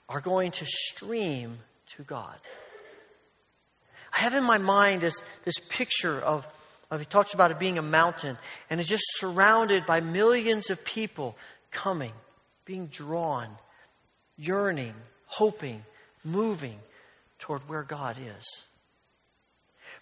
are 0.10 0.22
going 0.22 0.52
to 0.52 0.66
stream 0.66 1.60
to 1.96 2.04
God. 2.04 2.36
I 4.12 4.22
have 4.22 4.34
in 4.34 4.44
my 4.44 4.58
mind 4.58 5.02
this, 5.02 5.22
this 5.44 5.60
picture 5.70 6.20
of, 6.20 6.48
of, 6.90 7.00
he 7.00 7.06
talks 7.06 7.34
about 7.34 7.52
it 7.52 7.60
being 7.60 7.78
a 7.78 7.84
mountain, 7.84 8.38
and 8.70 8.80
it's 8.80 8.90
just 8.90 9.04
surrounded 9.18 9.86
by 9.86 10.00
millions 10.00 10.70
of 10.70 10.84
people 10.84 11.38
coming, 11.72 12.14
being 12.66 12.88
drawn, 12.88 13.50
yearning, 14.38 14.94
hoping, 15.28 15.84
moving 16.24 16.80
toward 17.38 17.68
where 17.70 17.84
God 17.84 18.18
is. 18.20 18.62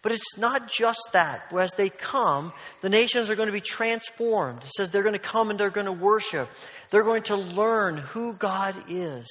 But 0.05 0.11
it's 0.11 0.37
not 0.37 0.67
just 0.67 1.13
that. 1.13 1.51
As 1.51 1.71
they 1.71 1.89
come, 1.89 2.53
the 2.81 2.89
nations 2.89 3.31
are 3.31 3.35
going 3.35 3.47
to 3.47 3.51
be 3.51 3.59
transformed. 3.59 4.61
It 4.63 4.69
says 4.77 4.91
they're 4.91 5.01
going 5.01 5.13
to 5.13 5.19
come 5.19 5.49
and 5.49 5.59
they're 5.59 5.71
going 5.71 5.87
to 5.87 5.91
worship. 5.91 6.47
They're 6.91 7.01
going 7.01 7.23
to 7.23 7.35
learn 7.35 7.97
who 7.97 8.33
God 8.33 8.75
is. 8.87 9.25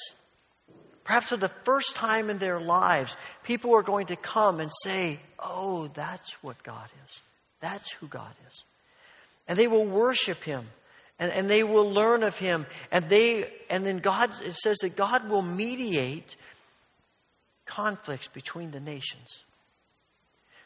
Perhaps 1.05 1.29
for 1.29 1.37
the 1.37 1.53
first 1.63 1.95
time 1.95 2.29
in 2.29 2.39
their 2.39 2.59
lives, 2.59 3.17
people 3.45 3.77
are 3.77 3.85
going 3.85 4.07
to 4.07 4.17
come 4.17 4.59
and 4.59 4.69
say, 4.83 5.21
Oh, 5.39 5.87
that's 5.95 6.33
what 6.43 6.61
God 6.65 6.89
is. 7.07 7.23
That's 7.61 7.93
who 7.93 8.09
God 8.09 8.35
is. 8.49 8.65
And 9.47 9.57
they 9.57 9.69
will 9.69 9.87
worship 9.87 10.43
Him. 10.43 10.67
And, 11.21 11.31
and 11.31 11.49
they 11.49 11.63
will 11.63 11.89
learn 11.89 12.25
of 12.25 12.37
Him. 12.37 12.67
And 12.91 13.09
they 13.09 13.49
and 13.71 13.87
then 13.87 13.99
God 13.99 14.33
it 14.45 14.55
says 14.55 14.79
that 14.79 14.97
God 14.97 15.31
will 15.31 15.41
mediate 15.41 16.35
conflicts 17.65 18.27
between 18.27 18.73
the 18.73 18.81
nations. 18.81 19.45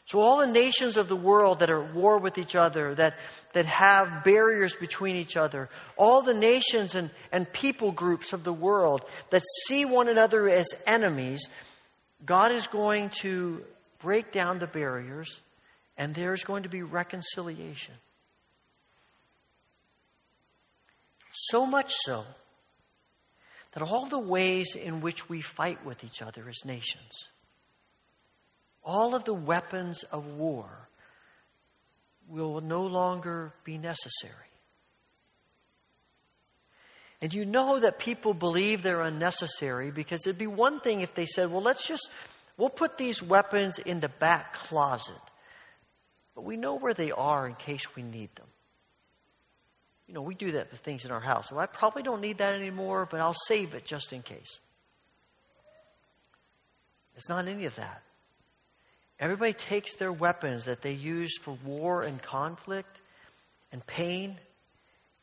So, 0.09 0.21
all 0.21 0.39
the 0.39 0.47
nations 0.47 0.97
of 0.97 1.07
the 1.07 1.15
world 1.15 1.59
that 1.59 1.69
are 1.69 1.83
at 1.83 1.93
war 1.93 2.17
with 2.17 2.39
each 2.39 2.55
other, 2.55 2.95
that, 2.95 3.13
that 3.53 3.67
have 3.67 4.23
barriers 4.23 4.73
between 4.73 5.15
each 5.15 5.37
other, 5.37 5.69
all 5.97 6.23
the 6.23 6.33
nations 6.33 6.95
and, 6.95 7.11
and 7.31 7.51
people 7.53 7.91
groups 7.91 8.33
of 8.33 8.43
the 8.43 8.51
world 8.51 9.03
that 9.29 9.43
see 9.67 9.85
one 9.85 10.07
another 10.07 10.49
as 10.49 10.65
enemies, 10.87 11.47
God 12.25 12.51
is 12.51 12.65
going 12.65 13.09
to 13.21 13.63
break 13.99 14.31
down 14.31 14.57
the 14.57 14.65
barriers 14.65 15.41
and 15.95 16.15
there's 16.15 16.43
going 16.43 16.63
to 16.63 16.69
be 16.69 16.81
reconciliation. 16.81 17.93
So 21.31 21.67
much 21.67 21.93
so 22.05 22.25
that 23.73 23.83
all 23.83 24.07
the 24.07 24.17
ways 24.17 24.73
in 24.73 25.01
which 25.01 25.29
we 25.29 25.41
fight 25.41 25.85
with 25.85 26.03
each 26.03 26.23
other 26.23 26.49
as 26.49 26.65
nations, 26.65 27.29
all 28.89 29.13
of 29.13 29.23
the 29.23 29.35
weapons 29.35 30.01
of 30.01 30.25
war 30.25 30.67
will 32.27 32.59
no 32.59 32.87
longer 32.87 33.53
be 33.63 33.77
necessary. 33.77 34.33
And 37.21 37.31
you 37.31 37.45
know 37.45 37.79
that 37.79 37.99
people 37.99 38.33
believe 38.33 38.81
they're 38.81 39.01
unnecessary 39.01 39.91
because 39.91 40.25
it'd 40.25 40.39
be 40.39 40.47
one 40.47 40.79
thing 40.79 41.01
if 41.01 41.13
they 41.13 41.27
said, 41.27 41.51
well, 41.51 41.61
let's 41.61 41.87
just, 41.87 42.09
we'll 42.57 42.71
put 42.71 42.97
these 42.97 43.21
weapons 43.21 43.77
in 43.77 43.99
the 43.99 44.09
back 44.09 44.55
closet. 44.55 45.13
But 46.33 46.43
we 46.43 46.57
know 46.57 46.73
where 46.73 46.95
they 46.95 47.11
are 47.11 47.45
in 47.45 47.53
case 47.53 47.95
we 47.95 48.01
need 48.01 48.35
them. 48.37 48.47
You 50.07 50.15
know, 50.15 50.23
we 50.23 50.33
do 50.33 50.53
that 50.53 50.71
with 50.71 50.79
things 50.79 51.05
in 51.05 51.11
our 51.11 51.19
house. 51.19 51.51
Well, 51.51 51.59
I 51.59 51.67
probably 51.67 52.01
don't 52.01 52.21
need 52.21 52.39
that 52.39 52.55
anymore, 52.55 53.07
but 53.09 53.19
I'll 53.19 53.35
save 53.45 53.75
it 53.75 53.85
just 53.85 54.13
in 54.13 54.23
case. 54.23 54.59
It's 57.15 57.29
not 57.29 57.47
any 57.47 57.65
of 57.65 57.75
that. 57.75 58.01
Everybody 59.19 59.53
takes 59.53 59.95
their 59.95 60.13
weapons 60.13 60.65
that 60.65 60.81
they 60.81 60.93
use 60.93 61.37
for 61.37 61.57
war 61.65 62.03
and 62.03 62.21
conflict 62.21 63.01
and 63.71 63.85
pain, 63.85 64.39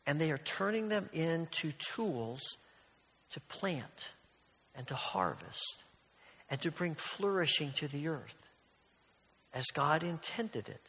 and 0.05 0.21
they 0.21 0.31
are 0.31 0.37
turning 0.37 0.87
them 0.87 1.09
into 1.13 1.71
tools 1.71 2.41
to 3.31 3.39
plant 3.41 4.11
and 4.75 4.87
to 4.87 4.95
harvest 4.95 5.83
and 6.49 6.61
to 6.61 6.71
bring 6.71 6.93
flourishing 6.93 7.71
to 7.73 7.87
the 7.87 8.07
earth 8.07 8.35
as 9.53 9.65
God 9.73 10.03
intended 10.03 10.69
it. 10.69 10.81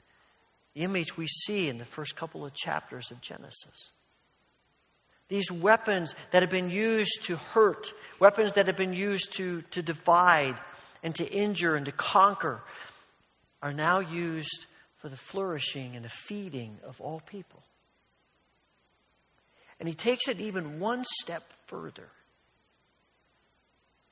The 0.74 0.82
image 0.82 1.16
we 1.16 1.26
see 1.26 1.68
in 1.68 1.78
the 1.78 1.86
first 1.86 2.14
couple 2.14 2.44
of 2.44 2.54
chapters 2.54 3.10
of 3.10 3.20
Genesis. 3.20 3.90
These 5.28 5.50
weapons 5.50 6.14
that 6.30 6.42
have 6.42 6.50
been 6.50 6.70
used 6.70 7.22
to 7.24 7.36
hurt, 7.36 7.92
weapons 8.20 8.54
that 8.54 8.66
have 8.66 8.76
been 8.76 8.92
used 8.92 9.32
to, 9.36 9.62
to 9.70 9.82
divide 9.82 10.58
and 11.02 11.14
to 11.16 11.26
injure 11.26 11.74
and 11.76 11.86
to 11.86 11.92
conquer, 11.92 12.62
are 13.62 13.72
now 13.72 14.00
used 14.00 14.66
for 14.98 15.08
the 15.08 15.16
flourishing 15.16 15.96
and 15.96 16.04
the 16.04 16.10
feeding 16.10 16.78
of 16.84 17.00
all 17.00 17.20
people. 17.20 17.62
And 19.80 19.88
he 19.88 19.94
takes 19.94 20.28
it 20.28 20.40
even 20.40 20.80
one 20.80 21.04
step 21.04 21.44
further. 21.66 22.08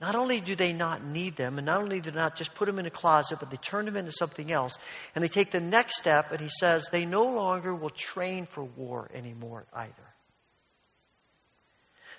Not 0.01 0.15
only 0.15 0.41
do 0.41 0.55
they 0.55 0.75
not 0.75 1.03
need 1.05 1.37
them, 1.37 1.59
and 1.59 1.65
not 1.65 1.81
only 1.81 2.01
do 2.01 2.11
they 2.11 2.19
not 2.19 2.37
just 2.37 2.55
put 2.55 2.67
them 2.67 2.79
in 2.79 2.85
a 2.87 2.91
closet, 2.91 3.39
but 3.41 3.51
they 3.51 3.57
turn 3.57 3.87
them 3.87 3.97
into 3.97 4.13
something 4.13 4.53
else. 4.53 4.79
And 5.15 5.25
they 5.25 5.29
take 5.29 5.51
the 5.51 5.61
next 5.61 5.97
step, 5.97 6.33
and 6.33 6.41
he 6.41 6.51
says 6.61 6.89
they 6.93 7.07
no 7.07 7.25
longer 7.25 7.75
will 7.75 7.91
train 7.91 8.47
for 8.47 8.63
war 8.63 9.11
anymore 9.15 9.65
either. 9.73 9.93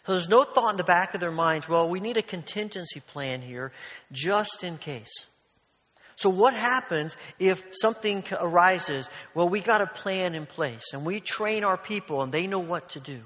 So 0.07 0.13
there's 0.13 0.29
no 0.29 0.43
thought 0.43 0.71
in 0.71 0.77
the 0.77 0.83
back 0.83 1.13
of 1.13 1.19
their 1.19 1.31
minds, 1.31 1.69
well, 1.69 1.87
we 1.87 1.99
need 1.99 2.17
a 2.17 2.21
contingency 2.21 3.01
plan 3.01 3.41
here 3.41 3.71
just 4.11 4.63
in 4.63 4.77
case. 4.77 5.25
So, 6.17 6.31
what 6.31 6.55
happens 6.55 7.15
if 7.37 7.63
something 7.71 8.23
arises? 8.31 9.07
Well, 9.35 9.49
we 9.49 9.61
got 9.61 9.81
a 9.81 9.87
plan 9.87 10.33
in 10.33 10.47
place 10.47 10.83
and 10.91 11.05
we 11.05 11.19
train 11.19 11.63
our 11.63 11.77
people 11.77 12.23
and 12.23 12.31
they 12.31 12.47
know 12.47 12.59
what 12.59 12.89
to 12.89 12.99
do. 12.99 13.21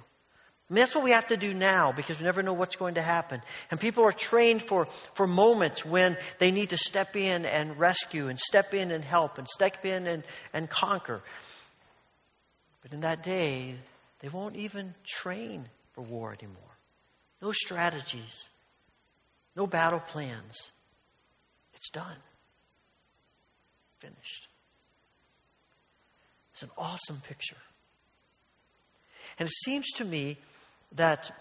I 0.69 0.73
mean, 0.73 0.81
that's 0.81 0.93
what 0.93 1.03
we 1.05 1.11
have 1.11 1.27
to 1.27 1.37
do 1.37 1.53
now 1.53 1.93
because 1.93 2.19
we 2.19 2.25
never 2.25 2.43
know 2.43 2.51
what's 2.51 2.75
going 2.75 2.95
to 2.95 3.01
happen. 3.01 3.41
And 3.71 3.79
people 3.79 4.03
are 4.03 4.11
trained 4.11 4.61
for, 4.61 4.89
for 5.13 5.25
moments 5.25 5.85
when 5.85 6.17
they 6.39 6.51
need 6.51 6.71
to 6.71 6.77
step 6.77 7.15
in 7.15 7.45
and 7.45 7.79
rescue 7.79 8.27
and 8.27 8.37
step 8.37 8.73
in 8.73 8.91
and 8.91 9.05
help 9.05 9.37
and 9.37 9.47
step 9.47 9.85
in 9.85 10.05
and, 10.05 10.23
and 10.53 10.69
conquer. 10.69 11.21
But 12.81 12.91
in 12.91 13.01
that 13.01 13.23
day, 13.23 13.75
they 14.19 14.27
won't 14.27 14.57
even 14.57 14.95
train 15.05 15.69
for 15.93 16.01
war 16.01 16.35
anymore. 16.37 16.77
No 17.41 17.53
strategies, 17.53 18.49
no 19.55 19.65
battle 19.65 20.01
plans. 20.01 20.71
It's 21.73 21.89
done 21.89 22.17
finished. 24.01 24.47
It's 26.53 26.63
an 26.63 26.71
awesome 26.77 27.21
picture. 27.27 27.57
And 29.39 29.47
it 29.47 29.53
seems 29.63 29.87
to 29.93 30.05
me 30.05 30.37
that 30.93 31.31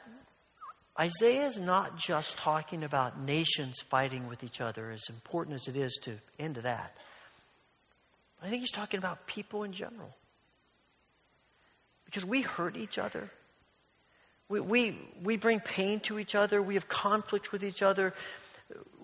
Isaiah 0.98 1.46
is 1.46 1.58
not 1.58 1.96
just 1.96 2.36
talking 2.36 2.84
about 2.84 3.18
nations 3.18 3.80
fighting 3.88 4.28
with 4.28 4.44
each 4.44 4.60
other, 4.60 4.90
as 4.90 5.02
important 5.08 5.54
as 5.54 5.68
it 5.68 5.76
is 5.76 5.98
to 6.02 6.18
end 6.38 6.56
that. 6.56 6.96
I 8.42 8.48
think 8.48 8.60
he's 8.60 8.70
talking 8.70 8.98
about 8.98 9.26
people 9.26 9.64
in 9.64 9.72
general. 9.72 10.14
Because 12.04 12.24
we 12.24 12.42
hurt 12.42 12.76
each 12.76 12.98
other. 12.98 13.30
We, 14.48 14.60
we, 14.60 14.98
we 15.22 15.36
bring 15.36 15.60
pain 15.60 16.00
to 16.00 16.18
each 16.18 16.34
other. 16.34 16.60
We 16.60 16.74
have 16.74 16.88
conflict 16.88 17.52
with 17.52 17.62
each 17.62 17.82
other 17.82 18.14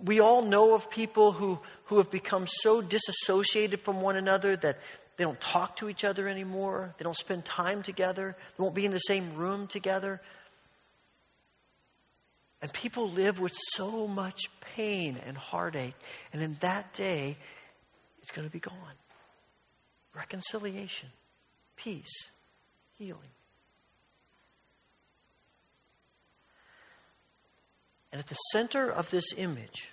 we 0.03 0.21
all 0.21 0.43
know 0.43 0.75
of 0.75 0.91
people 0.91 1.33
who, 1.33 1.59
who 1.85 1.99
have 1.99 2.11
become 2.11 2.47
so 2.47 2.83
disassociated 2.83 3.81
from 3.81 4.01
one 4.01 4.17
another 4.17 4.57
that 4.57 4.79
they 5.17 5.25
don't 5.25 5.41
talk 5.41 5.77
to 5.77 5.89
each 5.89 6.05
other 6.05 6.29
anymore. 6.29 6.95
They 6.99 7.05
don't 7.05 7.17
spend 7.17 7.45
time 7.45 7.83
together. 7.83 8.37
They 8.57 8.63
won't 8.63 8.75
be 8.75 8.85
in 8.85 8.93
the 8.93 8.99
same 8.99 9.35
room 9.35 9.67
together. 9.67 10.21
And 12.61 12.73
people 12.73 13.11
live 13.11 13.41
with 13.41 13.55
so 13.55 14.07
much 14.07 14.41
pain 14.75 15.19
and 15.27 15.37
heartache. 15.37 15.95
And 16.33 16.43
in 16.43 16.57
that 16.61 16.93
day, 16.93 17.37
it's 18.23 18.31
going 18.31 18.47
to 18.47 18.53
be 18.53 18.61
gone. 18.61 18.75
reconciliation, 20.15 21.11
peace, 21.77 22.31
healing. 22.99 23.36
And 28.13 28.21
at 28.21 28.29
the 28.29 28.35
center 28.53 28.91
of 28.91 29.11
this 29.11 29.33
image 29.37 29.91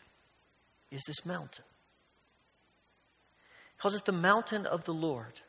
is 0.91 1.01
this 1.07 1.25
mountain. 1.25 1.65
He 3.73 3.81
calls 3.81 3.95
it 3.95 4.05
the 4.05 4.11
mountain 4.11 4.65
of 4.65 4.85
the 4.85 4.93
Lord. 4.93 5.39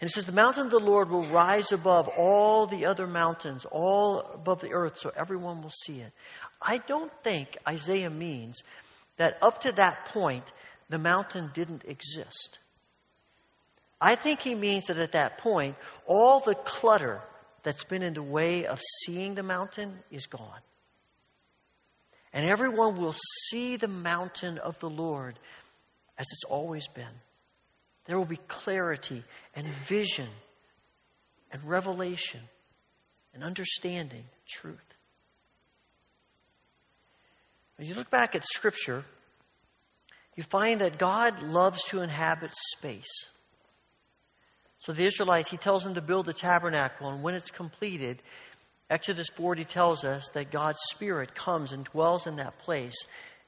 And 0.00 0.08
it 0.08 0.12
says, 0.12 0.26
The 0.26 0.32
mountain 0.32 0.66
of 0.66 0.70
the 0.70 0.78
Lord 0.80 1.10
will 1.10 1.24
rise 1.24 1.72
above 1.72 2.08
all 2.08 2.66
the 2.66 2.86
other 2.86 3.06
mountains, 3.06 3.64
all 3.70 4.20
above 4.20 4.60
the 4.60 4.72
earth, 4.72 4.98
so 4.98 5.12
everyone 5.16 5.62
will 5.62 5.72
see 5.84 6.00
it. 6.00 6.12
I 6.60 6.78
don't 6.78 7.12
think 7.22 7.56
Isaiah 7.66 8.10
means 8.10 8.62
that 9.16 9.38
up 9.42 9.62
to 9.62 9.72
that 9.72 10.06
point, 10.06 10.44
the 10.88 10.98
mountain 10.98 11.50
didn't 11.54 11.84
exist. 11.84 12.58
I 14.00 14.14
think 14.14 14.40
he 14.40 14.54
means 14.54 14.86
that 14.86 14.98
at 14.98 15.12
that 15.12 15.38
point, 15.38 15.76
all 16.06 16.40
the 16.40 16.54
clutter 16.54 17.20
that's 17.62 17.84
been 17.84 18.02
in 18.02 18.14
the 18.14 18.22
way 18.22 18.66
of 18.66 18.80
seeing 19.04 19.34
the 19.34 19.42
mountain 19.42 19.98
is 20.10 20.26
gone. 20.26 20.60
And 22.32 22.46
everyone 22.46 22.96
will 22.96 23.14
see 23.48 23.76
the 23.76 23.88
mountain 23.88 24.58
of 24.58 24.78
the 24.78 24.90
Lord 24.90 25.38
as 26.16 26.26
it's 26.32 26.44
always 26.44 26.86
been. 26.88 27.04
There 28.06 28.18
will 28.18 28.24
be 28.24 28.40
clarity 28.48 29.22
and 29.54 29.66
vision 29.86 30.28
and 31.50 31.62
revelation 31.64 32.40
and 33.34 33.42
understanding, 33.42 34.24
truth. 34.48 34.78
As 37.78 37.88
you 37.88 37.94
look 37.94 38.10
back 38.10 38.34
at 38.34 38.44
Scripture, 38.44 39.04
you 40.36 40.42
find 40.42 40.80
that 40.80 40.98
God 40.98 41.42
loves 41.42 41.82
to 41.84 42.02
inhabit 42.02 42.50
space. 42.76 43.28
So 44.80 44.92
the 44.92 45.04
Israelites, 45.04 45.50
he 45.50 45.56
tells 45.56 45.84
them 45.84 45.94
to 45.94 46.00
build 46.00 46.26
the 46.26 46.32
tabernacle, 46.32 47.08
and 47.08 47.22
when 47.22 47.34
it's 47.34 47.50
completed, 47.50 48.22
Exodus 48.90 49.28
40 49.34 49.64
tells 49.64 50.04
us 50.04 50.28
that 50.34 50.50
God's 50.50 50.80
Spirit 50.90 51.34
comes 51.34 51.70
and 51.72 51.84
dwells 51.84 52.26
in 52.26 52.36
that 52.36 52.58
place, 52.58 52.96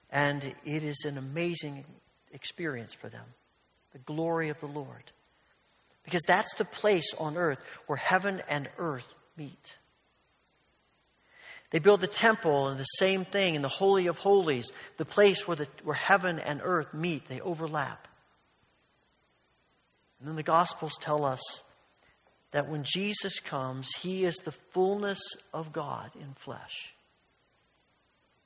and 0.08 0.42
it 0.64 0.84
is 0.84 1.04
an 1.04 1.18
amazing 1.18 1.84
experience 2.32 2.94
for 2.94 3.08
them 3.08 3.26
the 3.92 3.98
glory 3.98 4.48
of 4.48 4.58
the 4.60 4.66
Lord. 4.66 5.12
Because 6.04 6.22
that's 6.26 6.54
the 6.54 6.64
place 6.64 7.12
on 7.18 7.36
earth 7.36 7.58
where 7.86 7.98
heaven 7.98 8.40
and 8.48 8.70
earth 8.78 9.06
meet. 9.36 9.76
They 11.70 11.78
build 11.78 12.00
the 12.00 12.06
temple 12.06 12.68
and 12.68 12.78
the 12.78 12.84
same 12.84 13.24
thing 13.24 13.54
in 13.54 13.62
the 13.62 13.68
Holy 13.68 14.06
of 14.06 14.18
Holies, 14.18 14.70
the 14.96 15.04
place 15.04 15.46
where, 15.46 15.56
the, 15.56 15.68
where 15.84 15.94
heaven 15.94 16.38
and 16.38 16.60
earth 16.62 16.94
meet, 16.94 17.28
they 17.28 17.40
overlap. 17.40 18.08
And 20.18 20.28
then 20.28 20.36
the 20.36 20.42
Gospels 20.42 20.92
tell 21.00 21.24
us 21.24 21.40
that 22.52 22.68
when 22.68 22.84
Jesus 22.84 23.40
comes, 23.40 23.90
he 24.00 24.24
is 24.24 24.36
the 24.36 24.52
fullness 24.52 25.20
of 25.52 25.72
God 25.72 26.10
in 26.14 26.34
flesh. 26.34 26.94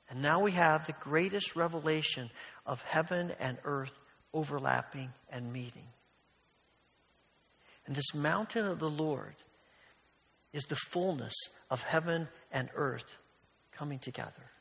And 0.09 0.21
now 0.21 0.41
we 0.41 0.51
have 0.51 0.87
the 0.87 0.93
greatest 0.93 1.55
revelation 1.55 2.31
of 2.65 2.81
heaven 2.81 3.33
and 3.39 3.57
earth 3.65 3.91
overlapping 4.33 5.11
and 5.29 5.51
meeting. 5.51 5.87
And 7.85 7.95
this 7.95 8.13
mountain 8.13 8.65
of 8.65 8.79
the 8.79 8.89
Lord 8.89 9.35
is 10.53 10.63
the 10.63 10.75
fullness 10.75 11.33
of 11.69 11.83
heaven 11.83 12.27
and 12.51 12.69
earth 12.75 13.17
coming 13.73 13.99
together. 13.99 14.51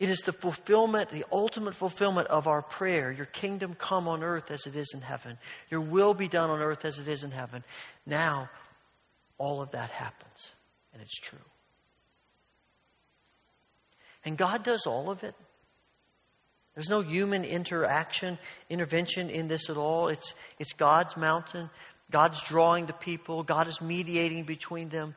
It 0.00 0.10
is 0.10 0.20
the 0.20 0.32
fulfillment, 0.32 1.10
the 1.10 1.24
ultimate 1.30 1.74
fulfillment 1.74 2.28
of 2.28 2.46
our 2.46 2.62
prayer. 2.62 3.12
Your 3.12 3.26
kingdom 3.26 3.74
come 3.74 4.08
on 4.08 4.24
earth 4.24 4.50
as 4.50 4.66
it 4.66 4.74
is 4.74 4.90
in 4.92 5.00
heaven. 5.00 5.38
Your 5.70 5.80
will 5.80 6.14
be 6.14 6.28
done 6.28 6.50
on 6.50 6.60
earth 6.60 6.84
as 6.84 6.98
it 6.98 7.06
is 7.06 7.22
in 7.22 7.30
heaven. 7.30 7.62
Now, 8.04 8.50
all 9.38 9.62
of 9.62 9.70
that 9.70 9.90
happens, 9.90 10.50
and 10.92 11.00
it's 11.00 11.18
true. 11.18 11.38
And 14.24 14.36
God 14.36 14.64
does 14.64 14.86
all 14.86 15.10
of 15.10 15.22
it. 15.22 15.34
There's 16.74 16.88
no 16.88 17.02
human 17.02 17.44
interaction, 17.44 18.38
intervention 18.68 19.30
in 19.30 19.46
this 19.46 19.70
at 19.70 19.76
all. 19.76 20.08
It's, 20.08 20.34
it's 20.58 20.72
God's 20.72 21.16
mountain. 21.16 21.70
God's 22.10 22.42
drawing 22.42 22.86
the 22.86 22.92
people. 22.92 23.42
God 23.44 23.68
is 23.68 23.80
mediating 23.80 24.44
between 24.44 24.88
them. 24.88 25.14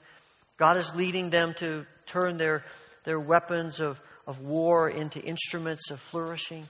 God 0.57 0.77
is 0.77 0.93
leading 0.95 1.29
them 1.29 1.53
to 1.55 1.85
turn 2.05 2.37
their, 2.37 2.63
their 3.05 3.19
weapons 3.19 3.79
of, 3.79 3.99
of 4.27 4.41
war 4.41 4.89
into 4.89 5.19
instruments 5.21 5.89
of 5.89 5.99
flourishing. 5.99 6.67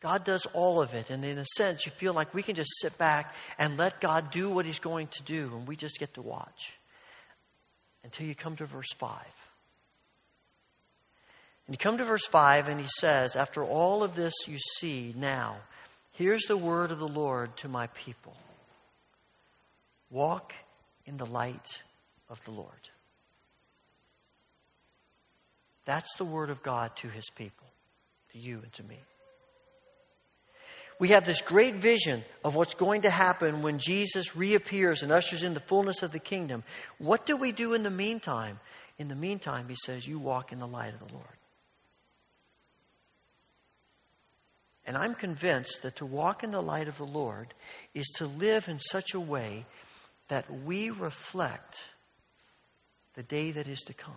God 0.00 0.24
does 0.24 0.46
all 0.52 0.80
of 0.80 0.94
it. 0.94 1.10
And 1.10 1.24
in 1.24 1.38
a 1.38 1.44
sense, 1.44 1.86
you 1.86 1.92
feel 1.92 2.12
like 2.12 2.34
we 2.34 2.42
can 2.42 2.54
just 2.54 2.70
sit 2.80 2.96
back 2.98 3.34
and 3.58 3.78
let 3.78 4.00
God 4.00 4.30
do 4.30 4.50
what 4.50 4.66
He's 4.66 4.78
going 4.78 5.08
to 5.08 5.22
do, 5.22 5.50
and 5.56 5.66
we 5.66 5.74
just 5.74 5.98
get 5.98 6.14
to 6.14 6.22
watch 6.22 6.74
until 8.04 8.26
you 8.26 8.34
come 8.34 8.56
to 8.56 8.66
verse 8.66 8.92
5. 8.98 9.18
And 11.66 11.74
you 11.74 11.78
come 11.78 11.98
to 11.98 12.04
verse 12.04 12.26
5, 12.26 12.68
and 12.68 12.80
he 12.80 12.88
says, 12.98 13.36
After 13.36 13.62
all 13.62 14.02
of 14.02 14.16
this 14.16 14.34
you 14.46 14.58
see 14.78 15.14
now, 15.16 15.56
here's 16.10 16.42
the 16.42 16.56
word 16.56 16.90
of 16.90 16.98
the 16.98 17.08
Lord 17.08 17.56
to 17.58 17.68
my 17.68 17.86
people 17.88 18.36
walk 20.10 20.52
in 21.06 21.16
the 21.16 21.24
light 21.24 21.80
of 22.28 22.44
the 22.44 22.50
Lord. 22.50 22.68
That's 25.84 26.14
the 26.16 26.24
word 26.24 26.50
of 26.50 26.62
God 26.62 26.94
to 26.96 27.08
his 27.08 27.28
people, 27.30 27.66
to 28.32 28.38
you 28.38 28.60
and 28.62 28.72
to 28.74 28.82
me. 28.84 28.98
We 30.98 31.08
have 31.08 31.26
this 31.26 31.40
great 31.40 31.74
vision 31.74 32.22
of 32.44 32.54
what's 32.54 32.74
going 32.74 33.02
to 33.02 33.10
happen 33.10 33.62
when 33.62 33.78
Jesus 33.78 34.36
reappears 34.36 35.02
and 35.02 35.10
ushers 35.10 35.42
in 35.42 35.54
the 35.54 35.60
fullness 35.60 36.02
of 36.02 36.12
the 36.12 36.20
kingdom. 36.20 36.62
What 36.98 37.26
do 37.26 37.36
we 37.36 37.50
do 37.50 37.74
in 37.74 37.82
the 37.82 37.90
meantime? 37.90 38.60
In 38.98 39.08
the 39.08 39.16
meantime, 39.16 39.68
he 39.68 39.74
says, 39.84 40.06
You 40.06 40.20
walk 40.20 40.52
in 40.52 40.60
the 40.60 40.66
light 40.66 40.94
of 40.94 41.00
the 41.00 41.12
Lord. 41.12 41.26
And 44.86 44.96
I'm 44.96 45.14
convinced 45.14 45.82
that 45.82 45.96
to 45.96 46.06
walk 46.06 46.44
in 46.44 46.50
the 46.50 46.62
light 46.62 46.88
of 46.88 46.98
the 46.98 47.04
Lord 47.04 47.54
is 47.94 48.06
to 48.18 48.26
live 48.26 48.68
in 48.68 48.78
such 48.78 49.14
a 49.14 49.20
way 49.20 49.64
that 50.28 50.46
we 50.64 50.90
reflect 50.90 51.80
the 53.14 53.22
day 53.22 53.52
that 53.52 53.68
is 53.68 53.80
to 53.82 53.94
come. 53.94 54.14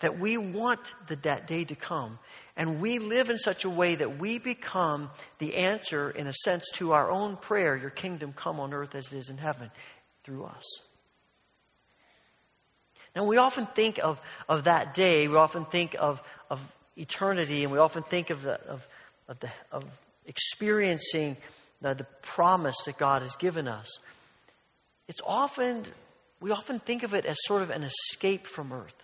That 0.00 0.18
we 0.18 0.36
want 0.36 0.80
the, 1.06 1.16
that 1.16 1.46
day 1.46 1.64
to 1.64 1.74
come. 1.74 2.18
And 2.56 2.80
we 2.80 2.98
live 2.98 3.30
in 3.30 3.38
such 3.38 3.64
a 3.64 3.70
way 3.70 3.94
that 3.96 4.18
we 4.18 4.38
become 4.38 5.10
the 5.38 5.56
answer, 5.56 6.10
in 6.10 6.26
a 6.26 6.32
sense, 6.32 6.64
to 6.74 6.92
our 6.92 7.10
own 7.10 7.36
prayer 7.36 7.76
Your 7.76 7.90
kingdom 7.90 8.32
come 8.32 8.60
on 8.60 8.72
earth 8.72 8.94
as 8.94 9.12
it 9.12 9.16
is 9.16 9.28
in 9.28 9.38
heaven, 9.38 9.70
through 10.22 10.44
us. 10.44 10.64
Now, 13.16 13.24
we 13.24 13.36
often 13.36 13.66
think 13.66 13.98
of, 14.02 14.20
of 14.48 14.64
that 14.64 14.94
day, 14.94 15.28
we 15.28 15.36
often 15.36 15.64
think 15.64 15.94
of, 15.98 16.20
of 16.50 16.60
eternity, 16.96 17.62
and 17.62 17.72
we 17.72 17.78
often 17.78 18.02
think 18.02 18.30
of, 18.30 18.42
the, 18.42 18.60
of, 18.62 18.88
of, 19.28 19.38
the, 19.40 19.50
of 19.70 19.84
experiencing 20.26 21.36
the, 21.80 21.94
the 21.94 22.06
promise 22.22 22.76
that 22.86 22.98
God 22.98 23.22
has 23.22 23.36
given 23.36 23.68
us. 23.68 23.88
It's 25.06 25.20
often, 25.24 25.84
we 26.40 26.50
often 26.50 26.80
think 26.80 27.04
of 27.04 27.14
it 27.14 27.24
as 27.24 27.36
sort 27.42 27.62
of 27.62 27.70
an 27.70 27.84
escape 27.84 28.46
from 28.46 28.72
earth. 28.72 29.03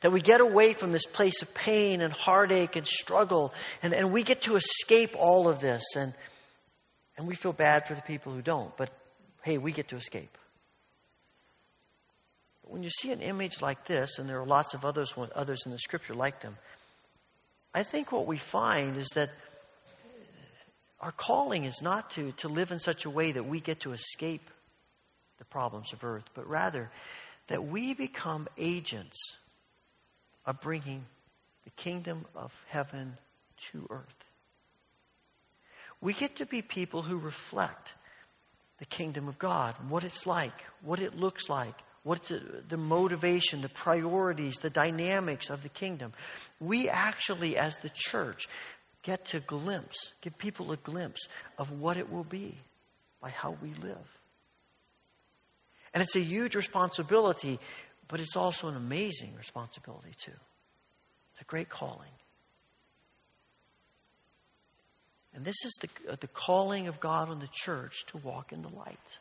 That 0.00 0.12
we 0.12 0.20
get 0.20 0.40
away 0.40 0.74
from 0.74 0.92
this 0.92 1.06
place 1.06 1.42
of 1.42 1.52
pain 1.54 2.00
and 2.00 2.12
heartache 2.12 2.76
and 2.76 2.86
struggle, 2.86 3.52
and, 3.82 3.92
and 3.92 4.12
we 4.12 4.22
get 4.22 4.42
to 4.42 4.56
escape 4.56 5.16
all 5.18 5.48
of 5.48 5.60
this. 5.60 5.82
And, 5.96 6.14
and 7.16 7.26
we 7.26 7.34
feel 7.34 7.52
bad 7.52 7.86
for 7.86 7.94
the 7.94 8.02
people 8.02 8.32
who 8.32 8.42
don't, 8.42 8.76
but 8.76 8.90
hey, 9.42 9.58
we 9.58 9.72
get 9.72 9.88
to 9.88 9.96
escape. 9.96 10.38
But 12.62 12.72
when 12.72 12.82
you 12.82 12.90
see 12.90 13.10
an 13.10 13.20
image 13.20 13.60
like 13.60 13.86
this, 13.86 14.18
and 14.18 14.28
there 14.28 14.40
are 14.40 14.46
lots 14.46 14.74
of 14.74 14.84
others, 14.84 15.14
others 15.34 15.62
in 15.66 15.72
the 15.72 15.78
scripture 15.78 16.14
like 16.14 16.40
them, 16.40 16.56
I 17.74 17.82
think 17.82 18.12
what 18.12 18.26
we 18.26 18.38
find 18.38 18.96
is 18.96 19.08
that 19.14 19.30
our 21.00 21.12
calling 21.12 21.64
is 21.64 21.80
not 21.82 22.10
to, 22.10 22.32
to 22.32 22.48
live 22.48 22.72
in 22.72 22.80
such 22.80 23.04
a 23.04 23.10
way 23.10 23.32
that 23.32 23.44
we 23.44 23.60
get 23.60 23.80
to 23.80 23.92
escape 23.92 24.50
the 25.38 25.44
problems 25.44 25.92
of 25.92 26.02
earth, 26.02 26.24
but 26.34 26.48
rather 26.48 26.90
that 27.46 27.64
we 27.64 27.94
become 27.94 28.48
agents 28.58 29.16
of 30.48 30.60
bringing 30.60 31.04
the 31.62 31.70
kingdom 31.70 32.24
of 32.34 32.52
heaven 32.66 33.16
to 33.70 33.86
earth. 33.90 34.24
We 36.00 36.12
get 36.12 36.36
to 36.36 36.46
be 36.46 36.62
people 36.62 37.02
who 37.02 37.18
reflect 37.18 37.92
the 38.78 38.86
kingdom 38.86 39.28
of 39.28 39.38
God, 39.38 39.76
what 39.88 40.02
it's 40.02 40.26
like, 40.26 40.64
what 40.82 40.98
it 40.98 41.16
looks 41.16 41.48
like, 41.48 41.74
What's 42.08 42.28
the, 42.28 42.40
the 42.66 42.78
motivation, 42.78 43.60
the 43.60 43.68
priorities, 43.68 44.56
the 44.56 44.70
dynamics 44.70 45.50
of 45.50 45.62
the 45.62 45.68
kingdom? 45.68 46.14
We 46.58 46.88
actually, 46.88 47.58
as 47.58 47.76
the 47.76 47.90
church, 47.92 48.48
get 49.02 49.26
to 49.26 49.40
glimpse, 49.40 50.12
give 50.22 50.38
people 50.38 50.72
a 50.72 50.78
glimpse 50.78 51.28
of 51.58 51.70
what 51.70 51.98
it 51.98 52.10
will 52.10 52.24
be 52.24 52.56
by 53.20 53.28
how 53.28 53.58
we 53.60 53.74
live. 53.82 54.18
And 55.92 56.02
it's 56.02 56.16
a 56.16 56.20
huge 56.20 56.54
responsibility, 56.54 57.58
but 58.08 58.20
it's 58.20 58.36
also 58.36 58.68
an 58.68 58.76
amazing 58.76 59.34
responsibility, 59.36 60.12
too. 60.16 60.32
It's 61.32 61.42
a 61.42 61.44
great 61.44 61.68
calling. 61.68 62.10
And 65.34 65.44
this 65.44 65.64
is 65.64 65.72
the, 65.80 66.12
uh, 66.12 66.16
the 66.18 66.26
calling 66.26 66.88
of 66.88 66.98
God 66.98 67.28
on 67.28 67.38
the 67.38 67.48
church 67.52 68.06
to 68.08 68.16
walk 68.18 68.52
in 68.52 68.62
the 68.62 68.74
light. 68.74 69.18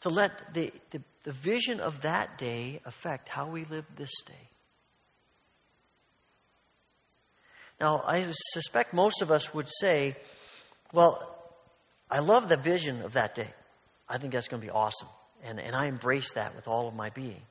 To 0.00 0.08
let 0.08 0.54
the, 0.54 0.72
the, 0.90 1.02
the 1.22 1.32
vision 1.32 1.80
of 1.80 2.02
that 2.02 2.38
day 2.38 2.80
affect 2.84 3.28
how 3.28 3.48
we 3.48 3.64
live 3.64 3.84
this 3.96 4.10
day. 4.26 4.48
Now, 7.80 8.02
I 8.04 8.26
suspect 8.54 8.94
most 8.94 9.20
of 9.20 9.30
us 9.30 9.52
would 9.52 9.68
say, 9.68 10.16
well, 10.92 11.36
I 12.10 12.20
love 12.20 12.48
the 12.48 12.56
vision 12.56 13.02
of 13.02 13.12
that 13.12 13.34
day. 13.34 13.52
I 14.08 14.18
think 14.18 14.32
that's 14.32 14.48
going 14.48 14.60
to 14.60 14.66
be 14.66 14.72
awesome. 14.72 15.08
And, 15.44 15.60
and 15.60 15.76
I 15.76 15.86
embrace 15.86 16.32
that 16.34 16.56
with 16.56 16.66
all 16.66 16.88
of 16.88 16.94
my 16.94 17.10
being. 17.10 17.42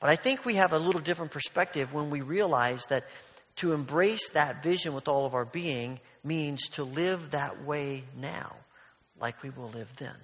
But 0.00 0.10
I 0.10 0.16
think 0.16 0.44
we 0.44 0.54
have 0.54 0.72
a 0.72 0.78
little 0.78 1.00
different 1.00 1.32
perspective 1.32 1.92
when 1.92 2.10
we 2.10 2.20
realize 2.20 2.86
that 2.86 3.04
to 3.56 3.72
embrace 3.72 4.30
that 4.30 4.62
vision 4.62 4.94
with 4.94 5.08
all 5.08 5.26
of 5.26 5.34
our 5.34 5.44
being 5.44 5.98
means 6.22 6.68
to 6.70 6.84
live 6.84 7.32
that 7.32 7.64
way 7.64 8.04
now, 8.16 8.56
like 9.20 9.42
we 9.42 9.50
will 9.50 9.70
live 9.70 9.88
then. 9.96 10.14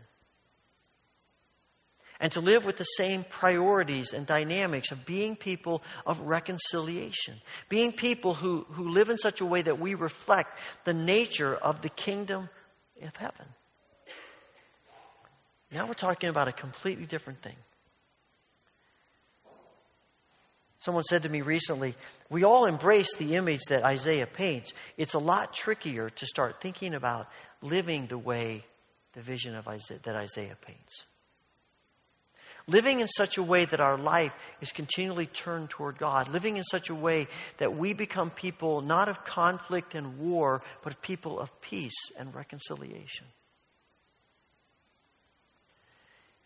And 2.21 2.31
to 2.33 2.41
live 2.41 2.65
with 2.65 2.77
the 2.77 2.85
same 2.85 3.25
priorities 3.25 4.13
and 4.13 4.25
dynamics 4.25 4.93
of 4.93 5.05
being 5.05 5.35
people 5.35 5.83
of 6.07 6.21
reconciliation, 6.21 7.35
being 7.69 7.91
people 7.91 8.35
who, 8.35 8.65
who 8.71 8.89
live 8.89 9.11
in 9.11 9.19
such 9.19 9.41
a 9.41 9.47
way 9.47 9.63
that 9.63 9.81
we 9.81 9.95
reflect 9.95 10.57
the 10.85 10.95
nature 10.95 11.57
of 11.57 11.83
the 11.83 11.89
kingdom 11.89 12.49
of 13.03 13.17
heaven. 13.17 13.47
Now 15.75 15.87
we're 15.89 15.95
talking 15.95 16.31
about 16.31 16.47
a 16.47 16.53
completely 16.53 17.05
different 17.05 17.43
thing. 17.43 17.57
Someone 20.79 21.03
said 21.03 21.25
to 21.25 21.29
me 21.29 21.41
recently, 21.41 21.97
we 22.31 22.45
all 22.45 22.66
embrace 22.66 23.16
the 23.16 23.35
image 23.35 23.62
that 23.70 23.83
Isaiah 23.83 24.29
paints. 24.29 24.72
It's 24.97 25.14
a 25.14 25.18
lot 25.18 25.53
trickier 25.53 26.11
to 26.11 26.27
start 26.27 26.61
thinking 26.61 26.95
about 26.95 27.27
living 27.61 28.07
the 28.07 28.18
way 28.18 28.64
the 29.14 29.20
vision 29.20 29.57
of 29.57 29.66
Isaiah, 29.66 29.99
that 30.05 30.14
Isaiah 30.14 30.57
paints. 30.64 31.07
Living 32.68 33.01
in 33.01 33.09
such 33.09 33.37
a 33.37 33.43
way 33.43 33.64
that 33.64 33.81
our 33.81 33.99
life 33.99 34.33
is 34.61 34.70
continually 34.70 35.27
turned 35.27 35.70
toward 35.70 35.99
God. 35.99 36.29
Living 36.29 36.57
in 36.57 36.64
such 36.64 36.89
a 36.89 36.95
way 36.95 37.27
that 37.59 37.77
we 37.77 37.95
become 37.95 38.31
people 38.31 38.81
not 38.81 39.09
of 39.09 39.25
conflict 39.25 39.97
and 39.97 40.18
war, 40.18 40.62
but 40.83 41.03
people 41.03 41.41
of 41.41 41.61
peace 41.61 41.99
and 42.16 42.33
reconciliation. 42.33 43.27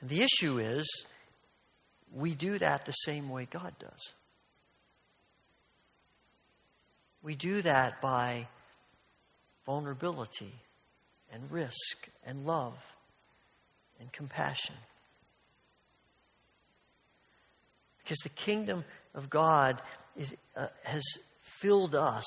And 0.01 0.09
the 0.09 0.23
issue 0.23 0.59
is, 0.59 0.89
we 2.13 2.35
do 2.35 2.59
that 2.59 2.87
the 2.87 2.93
same 2.93 3.29
way 3.29 3.47
God 3.51 3.75
does. 3.79 4.13
We 7.23 7.35
do 7.35 7.63
that 7.63 8.01
by 8.01 8.47
vulnerability 9.67 10.55
and 11.33 11.51
risk 11.51 12.09
and 12.25 12.47
love 12.47 12.77
and 14.01 14.11
compassion. 14.13 14.77
Because 18.03 18.19
the 18.19 18.31
kingdom 18.31 18.85
of 19.15 19.29
God 19.29 19.83
is, 20.17 20.35
uh, 20.57 20.69
has 20.85 21.03
filled 21.61 21.95
us, 21.95 22.25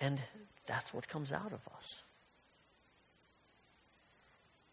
and 0.00 0.20
that's 0.66 0.92
what 0.92 1.06
comes 1.06 1.30
out 1.30 1.52
of 1.52 1.60
us. 1.76 2.02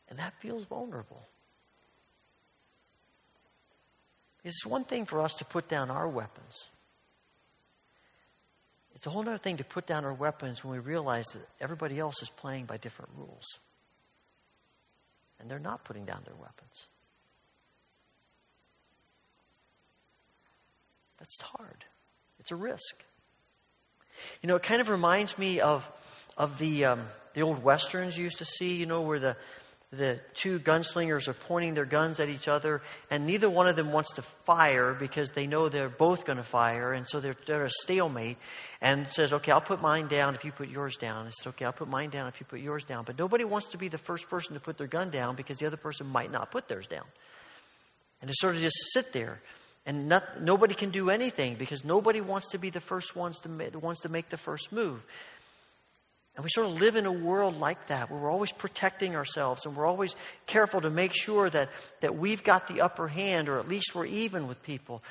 And 0.09 0.17
that 0.17 0.34
feels 0.41 0.63
vulnerable. 0.63 1.27
It's 4.44 4.66
one 4.66 4.84
thing 4.84 5.06
for 5.06 5.22
us 5.22 5.36
to 5.36 5.46
put 5.46 5.68
down 5.68 5.92
our 5.92 6.08
weapons. 6.08 6.68
It's 8.96 9.08
a 9.08 9.10
whole 9.10 9.22
other 9.22 9.38
thing 9.38 9.58
to 9.58 9.64
put 9.64 9.88
down 9.88 10.06
our 10.06 10.14
weapons 10.14 10.64
when 10.64 10.74
we 10.74 10.80
realize 10.80 11.26
that 11.34 11.48
everybody 11.60 12.00
else 12.00 12.22
is 12.22 12.30
playing 12.30 12.66
by 12.66 12.78
different 12.78 13.12
rules. 13.18 13.46
And 15.39 15.50
they're 15.50 15.60
not 15.60 15.84
putting 15.84 16.06
down 16.06 16.22
their 16.26 16.36
weapons. 16.36 16.88
That's 21.18 21.42
hard. 21.42 21.86
It's 22.39 22.52
a 22.52 22.56
risk. 22.56 23.04
You 24.42 24.48
know, 24.48 24.56
it 24.56 24.64
kind 24.64 24.82
of 24.82 24.89
reminds 24.89 25.38
me 25.38 25.60
of, 25.60 25.88
of 26.38 26.58
the, 26.58 26.86
um, 26.86 27.08
the 27.34 27.42
old 27.42 27.64
westerns 27.64 28.18
you 28.18 28.24
used 28.24 28.39
to 28.39 28.46
see, 28.46 28.76
you 28.76 28.86
know, 28.86 29.02
where 29.02 29.20
the, 29.20 29.38
the 29.94 30.22
two 30.36 30.58
gunslingers 30.58 31.28
are 31.28 31.34
pointing 31.34 31.74
their 31.74 31.86
guns 31.86 32.22
at 32.22 32.30
each 32.30 32.48
other, 32.48 32.82
and 33.10 33.26
neither 33.26 33.50
one 33.50 33.68
of 33.68 33.76
them 33.76 33.92
wants 33.92 34.14
to 34.14 34.22
fire 34.46 34.94
because 34.94 35.32
they 35.32 35.48
know 35.48 35.68
they're 35.68 35.89
both 35.89 36.24
going 36.24 36.38
to 36.38 36.44
fire, 36.44 36.94
and 36.94 37.06
so 37.06 37.20
they're, 37.20 37.36
they're 37.46 37.66
a 37.66 37.70
stalemate. 37.70 38.38
And 38.80 39.06
says, 39.08 39.34
"Okay, 39.34 39.52
I'll 39.52 39.60
put 39.60 39.82
mine 39.82 40.08
down 40.08 40.34
if 40.34 40.46
you 40.46 40.54
put 40.54 40.70
yours 40.70 40.96
down." 40.96 41.26
And 41.26 41.34
says, 41.34 41.48
"Okay, 41.48 41.66
I'll 41.66 41.74
put 41.74 41.89
mine 41.89 42.10
down 42.10 42.30
if 42.30 42.39
you 42.39 42.46
put 42.46 42.62
yours 42.62 42.86
down." 42.86 43.04
But 43.04 43.20
nobody 43.20 43.44
wants 43.44 43.68
to 43.70 43.78
be 43.78 43.89
the 43.89 43.98
first 43.98 44.30
person 44.30 44.54
to 44.54 44.62
put 44.62 44.78
their 44.78 44.88
gun 44.88 45.10
down 45.10 45.36
because 45.36 45.58
the 45.58 45.68
other 45.68 45.78
person 45.78 46.08
might 46.08 46.32
not 46.32 46.52
put 46.52 46.70
theirs 46.70 46.88
down, 46.88 47.06
and 48.22 48.30
to 48.30 48.36
sort 48.39 48.56
of 48.56 48.62
just 48.62 48.78
sit 48.94 49.12
there. 49.12 49.42
And 49.84 50.08
not, 50.08 50.39
nobody 50.39 50.76
can 50.76 50.92
do 50.92 51.10
anything 51.10 51.56
because 51.56 51.84
nobody 51.84 52.22
wants 52.22 52.50
to 52.50 52.60
be 52.60 52.70
the 52.70 52.80
first 52.80 53.16
ones 53.16 53.39
to, 53.42 53.50
ma- 53.50 53.80
ones 53.80 54.02
to 54.02 54.10
make 54.10 54.30
the 54.30 54.38
first 54.38 54.72
move. 54.72 55.04
And 56.36 56.43
we 56.43 56.49
sort 56.49 56.67
of 56.67 56.79
live 56.79 56.95
in 56.95 57.05
a 57.05 57.11
world 57.11 57.57
like 57.59 57.88
that 57.88 58.09
where 58.09 58.19
we're 58.19 58.32
always 58.32 58.51
protecting 58.51 59.15
ourselves 59.15 59.65
and 59.65 59.75
we're 59.75 59.86
always 59.86 60.15
careful 60.45 60.82
to 60.82 60.89
make 60.89 61.13
sure 61.13 61.49
that, 61.49 61.69
that 61.99 62.17
we've 62.17 62.43
got 62.43 62.67
the 62.67 62.82
upper 62.82 63.07
hand 63.07 63.49
or 63.49 63.59
at 63.59 63.67
least 63.67 63.93
we're 63.93 64.05
even 64.05 64.47
with 64.47 64.63
people. 64.63 65.03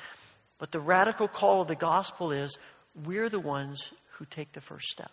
But 0.57 0.71
the 0.71 0.79
radical 0.79 1.27
call 1.27 1.61
of 1.61 1.67
the 1.67 1.75
gospel 1.75 2.31
is 2.31 2.57
we're 3.05 3.29
the 3.29 3.39
ones 3.39 3.91
who 4.13 4.25
take 4.25 4.51
the 4.53 4.61
first 4.61 4.87
step. 4.87 5.11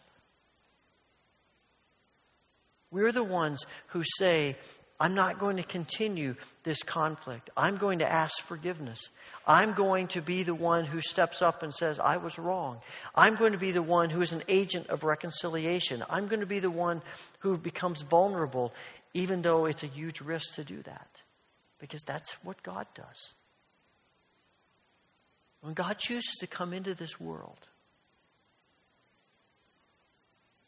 We're 2.91 3.13
the 3.13 3.25
ones 3.25 3.67
who 3.89 4.03
say, 4.19 4.57
I'm 5.01 5.15
not 5.15 5.39
going 5.39 5.59
to 5.59 5.63
continue 5.63 6.35
this 6.65 6.83
conflict. 6.83 7.51
I'm 7.57 7.77
going 7.77 8.01
to 8.01 8.11
ask 8.11 8.41
forgiveness. 8.43 9.11
I'm 9.47 9.73
going 9.73 10.09
to 10.09 10.21
be 10.21 10.43
the 10.43 10.55
one 10.55 10.85
who 10.85 11.01
steps 11.01 11.41
up 11.41 11.63
and 11.63 11.73
says, 11.73 12.01
I 12.01 12.17
was 12.17 12.39
wrong. 12.39 12.81
I'm 13.15 13.37
going 13.37 13.53
to 13.53 13.59
be 13.59 13.71
the 13.71 13.83
one 13.83 14.11
who 14.11 14.23
is 14.23 14.33
an 14.33 14.43
agent 14.49 14.89
of 14.89 15.05
reconciliation. 15.05 16.03
I'm 16.11 16.27
going 16.27 16.41
to 16.41 16.47
be 16.47 16.59
the 16.59 16.71
one 16.71 17.01
who 17.41 17.57
becomes 17.57 18.03
vulnerable, 18.03 18.73
even 19.15 19.43
though 19.43 19.67
it's 19.67 19.85
a 19.85 19.89
huge 19.89 20.21
risk 20.21 20.57
to 20.57 20.65
do 20.65 20.83
that. 20.83 21.09
Because 21.79 22.03
that's 22.03 22.33
what 22.43 22.61
God 22.65 22.87
does. 22.95 23.33
When 25.61 25.75
God 25.75 25.99
chooses 25.99 26.37
to 26.41 26.49
come 26.49 26.73
into 26.73 26.95
this 26.95 27.21
world 27.21 27.69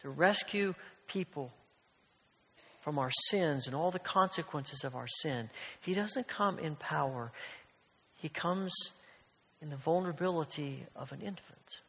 to 0.02 0.08
rescue 0.08 0.74
people 1.06 1.52
from 2.80 2.98
our 2.98 3.10
sins 3.28 3.66
and 3.66 3.74
all 3.74 3.90
the 3.90 3.98
consequences 3.98 4.84
of 4.84 4.94
our 4.94 5.06
sin. 5.06 5.50
He 5.80 5.94
doesn't 5.94 6.28
come 6.28 6.58
in 6.58 6.76
power, 6.76 7.32
He 8.16 8.28
comes 8.28 8.72
in 9.62 9.68
the 9.68 9.76
vulnerability 9.76 10.86
of 10.96 11.12
an 11.12 11.20
infant. 11.20 11.80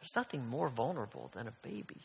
There's 0.00 0.16
nothing 0.16 0.46
more 0.48 0.68
vulnerable 0.68 1.30
than 1.32 1.46
a 1.46 1.52
baby. 1.62 2.02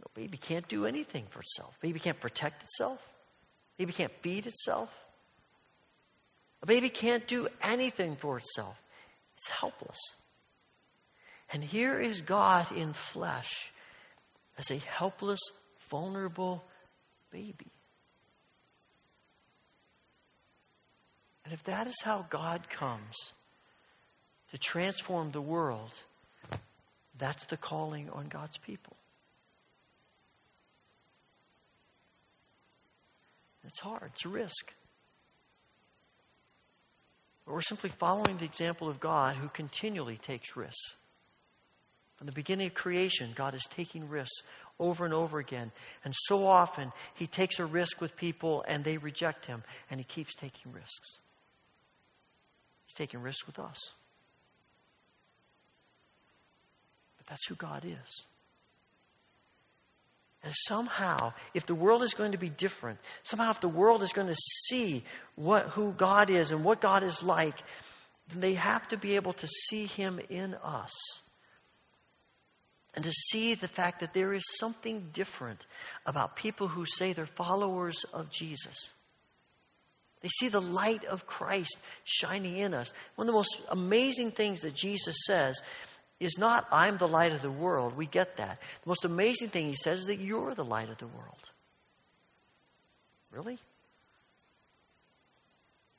No 0.00 0.06
baby 0.14 0.36
can't 0.36 0.68
do 0.68 0.86
anything 0.86 1.24
for 1.30 1.40
itself. 1.40 1.76
Baby 1.80 1.98
can't 1.98 2.20
protect 2.20 2.62
itself. 2.62 3.00
Baby 3.76 3.92
can't 3.92 4.12
feed 4.22 4.46
itself. 4.46 4.90
A 6.62 6.66
baby 6.66 6.90
can't 6.90 7.26
do 7.26 7.48
anything 7.60 8.16
for 8.16 8.38
itself. 8.38 8.76
It's 9.36 9.48
helpless. 9.48 9.98
And 11.54 11.62
here 11.62 12.00
is 12.00 12.20
God 12.20 12.72
in 12.76 12.92
flesh 12.94 13.70
as 14.58 14.72
a 14.72 14.76
helpless, 14.76 15.38
vulnerable 15.88 16.64
baby. 17.30 17.70
And 21.44 21.54
if 21.54 21.62
that 21.64 21.86
is 21.86 21.94
how 22.02 22.26
God 22.28 22.68
comes 22.68 23.14
to 24.50 24.58
transform 24.58 25.30
the 25.30 25.40
world, 25.40 25.92
that's 27.16 27.46
the 27.46 27.56
calling 27.56 28.10
on 28.10 28.26
God's 28.26 28.58
people. 28.58 28.96
It's 33.64 33.78
hard, 33.78 34.10
it's 34.12 34.24
a 34.24 34.28
risk. 34.28 34.72
But 37.46 37.54
we're 37.54 37.60
simply 37.60 37.90
following 37.90 38.38
the 38.38 38.44
example 38.44 38.88
of 38.88 38.98
God 38.98 39.36
who 39.36 39.46
continually 39.50 40.16
takes 40.16 40.56
risks. 40.56 40.96
From 42.24 42.30
the 42.30 42.40
beginning 42.40 42.68
of 42.68 42.72
creation, 42.72 43.32
God 43.34 43.54
is 43.54 43.66
taking 43.68 44.08
risks 44.08 44.40
over 44.80 45.04
and 45.04 45.12
over 45.12 45.38
again. 45.38 45.70
And 46.06 46.14
so 46.16 46.46
often, 46.46 46.90
He 47.12 47.26
takes 47.26 47.58
a 47.58 47.66
risk 47.66 48.00
with 48.00 48.16
people 48.16 48.64
and 48.66 48.82
they 48.82 48.96
reject 48.96 49.44
Him, 49.44 49.62
and 49.90 50.00
He 50.00 50.04
keeps 50.04 50.34
taking 50.34 50.72
risks. 50.72 51.18
He's 52.86 52.94
taking 52.96 53.20
risks 53.20 53.46
with 53.46 53.58
us. 53.58 53.78
But 57.18 57.26
that's 57.26 57.46
who 57.46 57.56
God 57.56 57.84
is. 57.84 58.24
And 60.42 60.54
somehow, 60.66 61.34
if 61.52 61.66
the 61.66 61.74
world 61.74 62.02
is 62.02 62.14
going 62.14 62.32
to 62.32 62.38
be 62.38 62.48
different, 62.48 63.00
somehow 63.24 63.50
if 63.50 63.60
the 63.60 63.68
world 63.68 64.02
is 64.02 64.14
going 64.14 64.28
to 64.28 64.40
see 64.68 65.04
what, 65.34 65.66
who 65.66 65.92
God 65.92 66.30
is 66.30 66.52
and 66.52 66.64
what 66.64 66.80
God 66.80 67.02
is 67.02 67.22
like, 67.22 67.62
then 68.30 68.40
they 68.40 68.54
have 68.54 68.88
to 68.88 68.96
be 68.96 69.16
able 69.16 69.34
to 69.34 69.46
see 69.46 69.84
Him 69.84 70.18
in 70.30 70.54
us. 70.54 70.90
And 72.94 73.04
to 73.04 73.12
see 73.12 73.54
the 73.54 73.68
fact 73.68 74.00
that 74.00 74.14
there 74.14 74.32
is 74.32 74.44
something 74.58 75.08
different 75.12 75.66
about 76.06 76.36
people 76.36 76.68
who 76.68 76.86
say 76.86 77.12
they're 77.12 77.26
followers 77.26 78.04
of 78.12 78.30
Jesus. 78.30 78.90
They 80.22 80.28
see 80.28 80.48
the 80.48 80.60
light 80.60 81.04
of 81.04 81.26
Christ 81.26 81.76
shining 82.04 82.56
in 82.56 82.72
us. 82.72 82.92
One 83.16 83.26
of 83.26 83.32
the 83.32 83.38
most 83.38 83.58
amazing 83.68 84.30
things 84.30 84.60
that 84.60 84.74
Jesus 84.74 85.16
says 85.26 85.60
is 86.20 86.38
not, 86.38 86.66
I'm 86.70 86.96
the 86.96 87.08
light 87.08 87.32
of 87.32 87.42
the 87.42 87.50
world. 87.50 87.96
We 87.96 88.06
get 88.06 88.36
that. 88.36 88.60
The 88.84 88.88
most 88.88 89.04
amazing 89.04 89.48
thing 89.48 89.66
he 89.66 89.74
says 89.74 90.00
is 90.00 90.06
that 90.06 90.20
you're 90.20 90.54
the 90.54 90.64
light 90.64 90.88
of 90.88 90.98
the 90.98 91.06
world. 91.06 91.50
Really? 93.30 93.58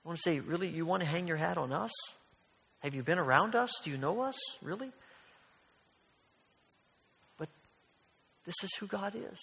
I 0.04 0.08
want 0.08 0.18
to 0.18 0.30
say, 0.30 0.40
really, 0.40 0.70
you 0.70 0.86
want 0.86 1.02
to 1.02 1.08
hang 1.08 1.28
your 1.28 1.38
hat 1.38 1.58
on 1.58 1.74
us? 1.74 1.92
Have 2.80 2.94
you 2.94 3.04
been 3.04 3.20
around 3.20 3.56
us? 3.56 3.72
Do 3.84 3.90
you 3.90 3.98
know 3.98 4.22
us? 4.22 4.36
Really? 4.62 4.92
But 7.38 7.50
this 8.46 8.56
is 8.64 8.74
who 8.80 8.88
God 8.88 9.14
is. 9.16 9.40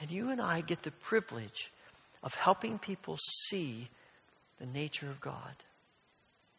And 0.00 0.10
you 0.10 0.30
and 0.30 0.40
I 0.40 0.60
get 0.60 0.82
the 0.82 0.90
privilege 0.90 1.70
of 2.22 2.34
helping 2.34 2.78
people 2.78 3.18
see 3.46 3.88
the 4.58 4.66
nature 4.66 5.08
of 5.08 5.20
God. 5.20 5.54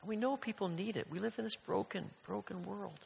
And 0.01 0.09
we 0.09 0.15
know 0.15 0.37
people 0.37 0.67
need 0.67 0.97
it. 0.97 1.07
We 1.09 1.19
live 1.19 1.33
in 1.37 1.43
this 1.43 1.55
broken, 1.55 2.09
broken 2.25 2.63
world. 2.63 2.99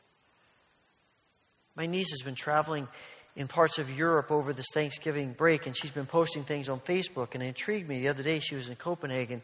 My 1.76 1.86
niece 1.86 2.10
has 2.12 2.22
been 2.24 2.36
traveling 2.36 2.88
in 3.36 3.48
parts 3.48 3.78
of 3.78 3.92
Europe 3.92 4.32
over 4.32 4.52
this 4.52 4.66
Thanksgiving 4.74 5.34
break, 5.34 5.68
and 5.68 5.78
she's 5.78 5.92
been 5.92 6.08
posting 6.08 6.44
things 6.44 6.70
on 6.70 6.80
Facebook. 6.80 7.36
And 7.36 7.44
it 7.44 7.48
intrigued 7.48 7.88
me. 7.88 8.00
The 8.02 8.08
other 8.08 8.24
day, 8.24 8.40
she 8.40 8.56
was 8.56 8.68
in 8.68 8.76
Copenhagen, 8.76 9.44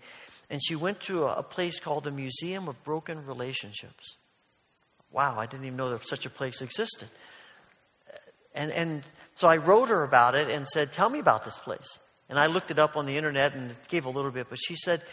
and 0.50 0.60
she 0.64 0.76
went 0.76 1.00
to 1.02 1.26
a, 1.26 1.44
place 1.44 1.80
called 1.80 2.04
the 2.04 2.12
Museum 2.12 2.68
of 2.68 2.84
Broken 2.84 3.26
Relationships. 3.26 4.16
Wow, 5.14 5.38
I 5.38 5.46
didn't 5.46 5.66
even 5.66 5.78
know 5.78 5.92
that 5.92 6.06
such 6.08 6.26
a 6.26 6.30
place 6.30 6.62
existed. 6.62 7.08
And, 8.54 8.72
and 8.72 9.04
so 9.36 9.48
I 9.48 9.58
wrote 9.58 9.88
her 9.90 10.04
about 10.04 10.36
it 10.36 10.50
and 10.50 10.68
said, 10.68 10.92
Tell 10.92 11.10
me 11.10 11.20
about 11.20 11.46
this 11.46 11.58
place. 11.58 11.98
And 12.30 12.40
I 12.40 12.48
looked 12.48 12.72
it 12.72 12.80
up 12.80 12.98
on 12.98 13.06
the 13.06 13.16
internet 13.16 13.54
and 13.54 13.72
it 13.72 13.88
gave 13.88 14.06
a 14.06 14.10
little 14.10 14.32
bit, 14.32 14.48
but 14.50 14.58
she 14.60 14.76
said, 14.76 15.04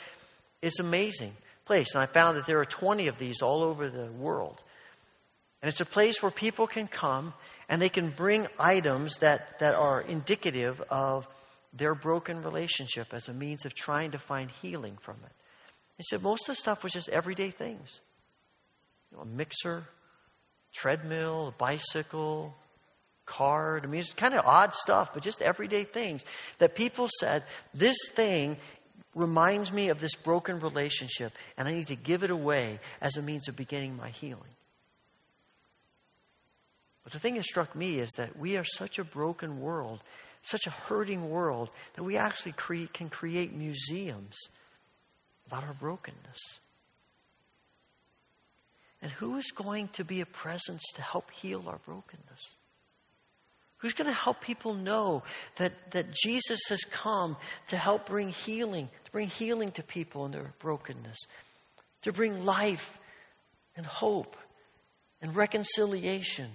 it's 0.63 0.81
amazing 0.81 1.33
place. 1.65 1.95
And 1.95 2.03
I 2.03 2.07
found 2.07 2.37
that 2.37 2.47
there 2.47 2.61
are 2.61 2.65
20 2.65 3.09
of 3.09 3.19
these 3.19 3.43
all 3.43 3.63
over 3.63 3.89
the 3.89 4.11
world. 4.13 4.63
And 5.63 5.69
it's 5.69 5.81
a 5.81 5.87
place 5.87 6.23
where 6.23 6.31
people 6.31 6.67
can 6.67 6.89
come 6.89 7.35
and 7.69 7.81
they 7.81 7.89
can 7.89 8.11
bring 8.11 8.47
items 8.59 9.19
that, 9.19 9.59
that 9.61 9.75
are 9.75 10.01
indicative 10.01 10.81
of 10.91 11.27
their 11.73 11.95
broken 11.95 12.43
relationship 12.43 13.13
as 13.13 13.29
a 13.29 13.35
means 13.35 13.65
of 13.65 13.75
trying 13.75 14.11
to 14.13 14.19
find 14.19 14.51
healing 14.51 14.97
from 15.01 15.17
it. 15.25 15.33
He 15.97 16.05
said 16.09 16.23
most 16.23 16.49
of 16.49 16.57
the 16.57 16.61
stuff 16.61 16.83
was 16.83 16.93
just 16.93 17.09
everyday 17.11 17.51
things. 17.51 18.01
You 19.11 19.17
know, 19.17 19.23
a 19.23 19.27
mixer, 19.27 19.85
treadmill, 20.73 21.55
bicycle, 21.59 22.55
card. 23.27 23.85
I 23.85 23.89
mean, 23.89 24.01
it's 24.01 24.13
kind 24.13 24.35
of 24.35 24.45
odd 24.45 24.75
stuff, 24.75 25.15
but 25.15 25.23
just 25.23 25.41
everyday 25.41 25.85
things 25.85 26.25
that 26.59 26.75
people 26.75 27.09
said, 27.21 27.45
this 27.73 27.97
thing 28.13 28.57
reminds 29.15 29.73
me 29.73 29.89
of 29.89 30.01
this 30.01 30.15
broken 30.15 30.61
relationship, 30.61 31.33
and 31.57 31.67
I 31.67 31.73
need 31.73 31.89
to 31.89 31.97
give 31.97 32.23
it 32.23 32.31
away 32.31 32.81
as 33.01 33.17
a 33.17 33.23
means 33.23 33.49
of 33.49 33.57
beginning 33.57 33.97
my 33.97 34.11
healing. 34.11 34.43
But 37.05 37.13
the 37.13 37.19
thing 37.19 37.35
that 37.35 37.45
struck 37.45 37.75
me 37.75 37.99
is 37.99 38.11
that 38.17 38.39
we 38.39 38.57
are 38.57 38.65
such 38.65 38.99
a 38.99 39.05
broken 39.05 39.61
world, 39.61 40.01
such 40.43 40.67
a 40.67 40.71
hurting 40.71 41.31
world, 41.31 41.71
that 41.95 42.05
we 42.05 42.17
actually 42.17 42.53
create, 42.53 42.93
can 42.93 43.09
create 43.09 43.53
museums 43.53 44.37
about 45.47 45.65
our 45.65 45.75
brokenness. 45.75 46.39
And 49.03 49.11
who 49.13 49.37
is 49.37 49.51
going 49.51 49.89
to 49.89 50.05
be 50.05 50.21
a 50.21 50.27
presence 50.27 50.83
to 50.95 51.03
help 51.03 51.31
heal 51.31 51.65
our 51.67 51.79
brokenness? 51.79 52.55
Who's 53.79 53.95
going 53.95 54.09
to 54.09 54.13
help 54.13 54.43
people 54.43 54.75
know 54.75 55.23
that, 55.57 55.93
that 55.93 56.13
Jesus 56.13 56.61
has 56.69 56.85
come 56.85 57.39
to 57.69 57.79
help 57.79 58.07
bring 58.07 58.29
healing, 58.29 58.91
to 59.07 59.11
bring 59.11 59.29
healing 59.29 59.71
to 59.73 59.83
people 59.83 60.27
in 60.27 60.33
their 60.33 60.53
brokenness, 60.59 61.17
to 62.03 62.13
bring 62.13 62.45
life 62.45 62.99
and 63.77 63.87
hope 63.87 64.37
and 65.23 65.35
reconciliation? 65.35 66.51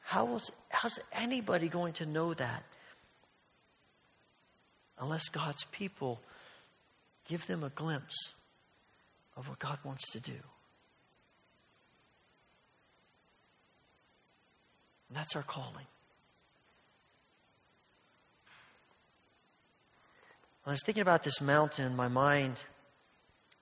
How 0.00 0.34
is, 0.34 0.50
how's 0.68 0.98
anybody 1.12 1.68
going 1.68 1.92
to 1.94 2.06
know 2.06 2.34
that 2.34 2.64
unless 4.98 5.28
God's 5.28 5.64
people 5.70 6.20
give 7.28 7.46
them 7.46 7.62
a 7.62 7.70
glimpse 7.70 8.32
of 9.36 9.48
what 9.48 9.60
God 9.60 9.78
wants 9.84 10.10
to 10.10 10.18
do? 10.18 10.40
And 15.10 15.18
that's 15.18 15.34
our 15.34 15.42
calling. 15.42 15.86
When 20.62 20.72
I 20.72 20.74
was 20.74 20.82
thinking 20.84 21.02
about 21.02 21.24
this 21.24 21.40
mountain, 21.40 21.96
my 21.96 22.06
mind 22.06 22.54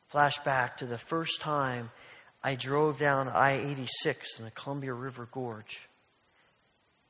flashed 0.09 0.45
back 0.45 0.77
to 0.79 0.87
the 0.87 0.99
first 0.99 1.41
time 1.41 1.91
I 2.45 2.55
drove 2.55 2.99
down 2.99 3.29
I 3.29 3.61
86 3.73 4.39
in 4.39 4.45
the 4.45 4.51
Columbia 4.51 4.93
River 4.93 5.27
Gorge, 5.33 5.81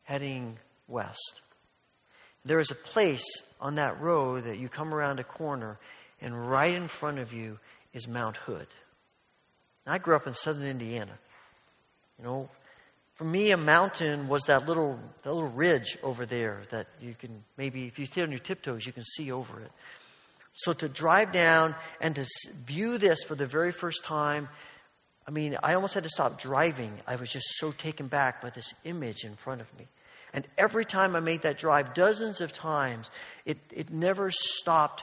heading 0.05 0.57
west. 0.87 1.41
There 2.45 2.61
is 2.61 2.71
a 2.71 2.77
place 2.77 3.27
on 3.61 3.75
that 3.75 4.01
road 4.01 4.45
that 4.45 4.59
you 4.59 4.69
come 4.69 4.95
around 4.95 5.19
a 5.19 5.25
corner, 5.25 5.81
and 6.21 6.49
right 6.49 6.75
in 6.75 6.87
front 6.87 7.19
of 7.19 7.33
you 7.33 7.59
is 7.93 8.07
Mount 8.07 8.37
Hood. 8.37 8.69
I 9.85 9.99
grew 9.99 10.15
up 10.15 10.27
in 10.27 10.35
southern 10.35 10.69
Indiana. 10.69 11.19
You 12.19 12.25
know, 12.25 12.51
for 13.19 13.25
me, 13.25 13.51
a 13.51 13.57
mountain 13.57 14.29
was 14.29 14.45
that 14.45 14.69
little, 14.69 14.97
that 15.25 15.35
little 15.35 15.51
ridge 15.51 15.99
over 16.05 16.25
there 16.25 16.63
that 16.71 16.87
you 17.01 17.15
can 17.15 17.43
maybe, 17.57 17.87
if 17.87 17.99
you 17.99 18.07
stay 18.07 18.23
on 18.23 18.31
your 18.31 18.39
tiptoes, 18.39 18.87
you 18.87 18.93
can 18.93 19.03
see 19.05 19.33
over 19.33 19.61
it. 19.61 19.73
So 20.55 20.73
to 20.73 20.89
drive 20.89 21.33
down 21.33 21.75
and 22.01 22.15
to 22.15 22.25
view 22.65 22.97
this 22.97 23.25
for 23.25 23.35
the 23.35 23.47
very 23.47 23.73
first 23.73 24.05
time, 24.05 24.49
I 25.27 25.33
mean, 25.33 25.59
I 25.65 25.75
almost 25.75 25.95
had 25.95 26.05
to 26.05 26.09
stop 26.09 26.41
driving. 26.41 26.93
I 27.09 27.17
was 27.17 27.29
just 27.29 27.47
so 27.57 27.73
taken 27.73 28.07
back 28.07 28.41
by 28.41 28.51
this 28.51 28.73
image 28.85 29.25
in 29.25 29.35
front 29.35 29.63
of 29.63 29.79
me. 29.79 29.89
And 30.33 30.47
every 30.57 30.85
time 30.85 31.17
I 31.17 31.21
made 31.21 31.43
that 31.43 31.59
drive, 31.59 31.95
dozens 31.95 32.41
of 32.41 32.53
times, 32.53 33.11
it, 33.45 33.59
it 33.73 33.91
never 33.91 34.31
stopped 34.31 35.03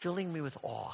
filling 0.00 0.30
me 0.30 0.42
with 0.42 0.58
awe. 0.62 0.92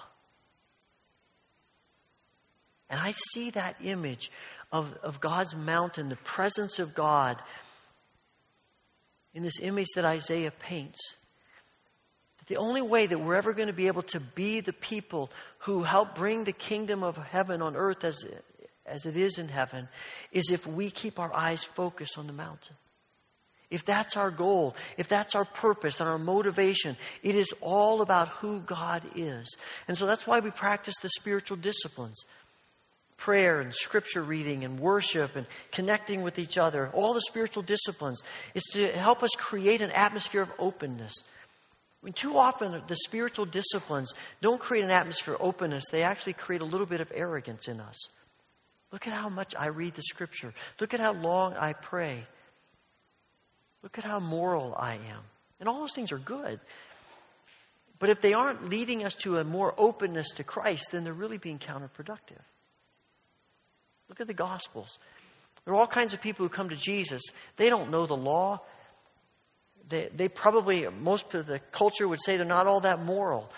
And 2.92 3.00
I 3.00 3.12
see 3.12 3.50
that 3.50 3.76
image 3.82 4.30
of, 4.72 4.96
of 5.02 5.20
God's 5.20 5.54
mountain, 5.54 6.08
the 6.08 6.16
presence 6.16 6.78
of 6.78 6.94
God, 6.94 7.40
in 9.34 9.42
this 9.42 9.60
image 9.60 9.88
that 9.94 10.04
Isaiah 10.04 10.50
paints. 10.50 10.98
that 12.38 12.48
The 12.48 12.56
only 12.56 12.82
way 12.82 13.06
that 13.06 13.18
we're 13.18 13.34
ever 13.34 13.52
going 13.52 13.68
to 13.68 13.74
be 13.74 13.86
able 13.86 14.02
to 14.04 14.20
be 14.20 14.60
the 14.60 14.72
people 14.72 15.30
who 15.60 15.82
help 15.82 16.14
bring 16.14 16.44
the 16.44 16.52
kingdom 16.52 17.02
of 17.02 17.16
heaven 17.16 17.62
on 17.62 17.76
earth 17.76 18.04
as, 18.04 18.24
as 18.86 19.06
it 19.06 19.16
is 19.16 19.38
in 19.38 19.48
heaven 19.48 19.88
is 20.32 20.50
if 20.50 20.66
we 20.66 20.90
keep 20.90 21.18
our 21.18 21.32
eyes 21.34 21.64
focused 21.64 22.18
on 22.18 22.26
the 22.26 22.32
mountain. 22.32 22.76
If 23.70 23.86
that's 23.86 24.18
our 24.18 24.30
goal, 24.30 24.76
if 24.98 25.08
that's 25.08 25.34
our 25.34 25.46
purpose 25.46 26.00
and 26.00 26.08
our 26.08 26.18
motivation, 26.18 26.94
it 27.22 27.34
is 27.34 27.54
all 27.62 28.02
about 28.02 28.28
who 28.28 28.60
God 28.60 29.02
is. 29.16 29.56
And 29.88 29.96
so 29.96 30.04
that's 30.04 30.26
why 30.26 30.40
we 30.40 30.50
practice 30.50 30.94
the 31.00 31.08
spiritual 31.08 31.56
disciplines 31.56 32.22
prayer 33.22 33.60
and 33.60 33.72
scripture 33.72 34.20
reading 34.20 34.64
and 34.64 34.80
worship 34.80 35.36
and 35.36 35.46
connecting 35.70 36.22
with 36.22 36.40
each 36.40 36.58
other, 36.58 36.90
all 36.92 37.14
the 37.14 37.20
spiritual 37.20 37.62
disciplines, 37.62 38.20
is 38.52 38.64
to 38.72 38.88
help 38.88 39.22
us 39.22 39.30
create 39.36 39.80
an 39.80 39.92
atmosphere 39.92 40.42
of 40.42 40.50
openness. 40.58 41.14
I 42.02 42.06
mean, 42.06 42.14
too 42.14 42.36
often 42.36 42.82
the 42.88 42.96
spiritual 42.96 43.44
disciplines 43.44 44.12
don't 44.40 44.60
create 44.60 44.82
an 44.82 44.90
atmosphere 44.90 45.34
of 45.34 45.40
openness, 45.40 45.84
they 45.92 46.02
actually 46.02 46.32
create 46.32 46.62
a 46.62 46.64
little 46.64 46.86
bit 46.86 47.00
of 47.00 47.12
arrogance 47.14 47.68
in 47.68 47.78
us. 47.78 47.96
Look 48.90 49.06
at 49.06 49.12
how 49.12 49.28
much 49.28 49.54
I 49.56 49.68
read 49.68 49.94
the 49.94 50.02
scripture. 50.02 50.52
Look 50.80 50.92
at 50.92 50.98
how 50.98 51.12
long 51.12 51.54
I 51.54 51.74
pray. 51.74 52.26
Look 53.84 53.98
at 53.98 54.04
how 54.04 54.18
moral 54.18 54.74
I 54.76 54.94
am. 54.94 55.22
And 55.60 55.68
all 55.68 55.78
those 55.78 55.94
things 55.94 56.10
are 56.10 56.18
good. 56.18 56.58
But 58.00 58.10
if 58.10 58.20
they 58.20 58.34
aren't 58.34 58.68
leading 58.68 59.04
us 59.04 59.14
to 59.22 59.38
a 59.38 59.44
more 59.44 59.72
openness 59.78 60.30
to 60.32 60.44
Christ, 60.44 60.88
then 60.90 61.04
they're 61.04 61.12
really 61.12 61.38
being 61.38 61.60
counterproductive. 61.60 62.42
Look 64.12 64.20
at 64.20 64.26
the 64.26 64.34
Gospels. 64.34 64.98
There 65.64 65.72
are 65.72 65.76
all 65.78 65.86
kinds 65.86 66.12
of 66.12 66.20
people 66.20 66.44
who 66.44 66.50
come 66.50 66.68
to 66.68 66.76
Jesus. 66.76 67.22
They 67.56 67.70
don't 67.70 67.90
know 67.90 68.04
the 68.04 68.14
law. 68.14 68.60
They, 69.88 70.10
they 70.14 70.28
probably, 70.28 70.86
most 70.86 71.32
of 71.32 71.46
the 71.46 71.60
culture 71.72 72.06
would 72.06 72.22
say 72.22 72.36
they're 72.36 72.44
not 72.44 72.66
all 72.66 72.80
that 72.80 73.02
moral. 73.02 73.50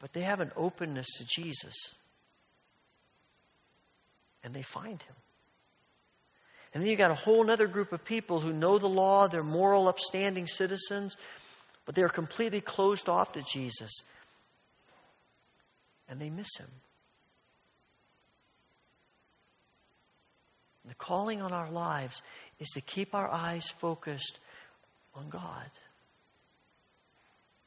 But 0.00 0.12
they 0.12 0.20
have 0.20 0.40
an 0.40 0.52
openness 0.54 1.06
to 1.16 1.24
Jesus. 1.24 1.72
And 4.44 4.52
they 4.52 4.60
find 4.60 5.00
him. 5.00 5.16
And 6.74 6.82
then 6.82 6.90
you've 6.90 6.98
got 6.98 7.10
a 7.10 7.14
whole 7.14 7.50
other 7.50 7.66
group 7.66 7.90
of 7.90 8.04
people 8.04 8.40
who 8.40 8.52
know 8.52 8.76
the 8.76 8.86
law, 8.86 9.28
they're 9.28 9.42
moral, 9.42 9.88
upstanding 9.88 10.46
citizens, 10.46 11.16
but 11.86 11.94
they 11.94 12.02
are 12.02 12.10
completely 12.10 12.60
closed 12.60 13.08
off 13.08 13.32
to 13.32 13.42
Jesus 13.50 14.02
and 16.06 16.20
they 16.20 16.28
miss 16.28 16.54
him. 16.58 16.68
The 20.88 20.94
calling 20.94 21.40
on 21.40 21.52
our 21.52 21.70
lives 21.70 22.22
is 22.58 22.68
to 22.70 22.80
keep 22.80 23.14
our 23.14 23.28
eyes 23.28 23.66
focused 23.78 24.38
on 25.14 25.28
God, 25.28 25.70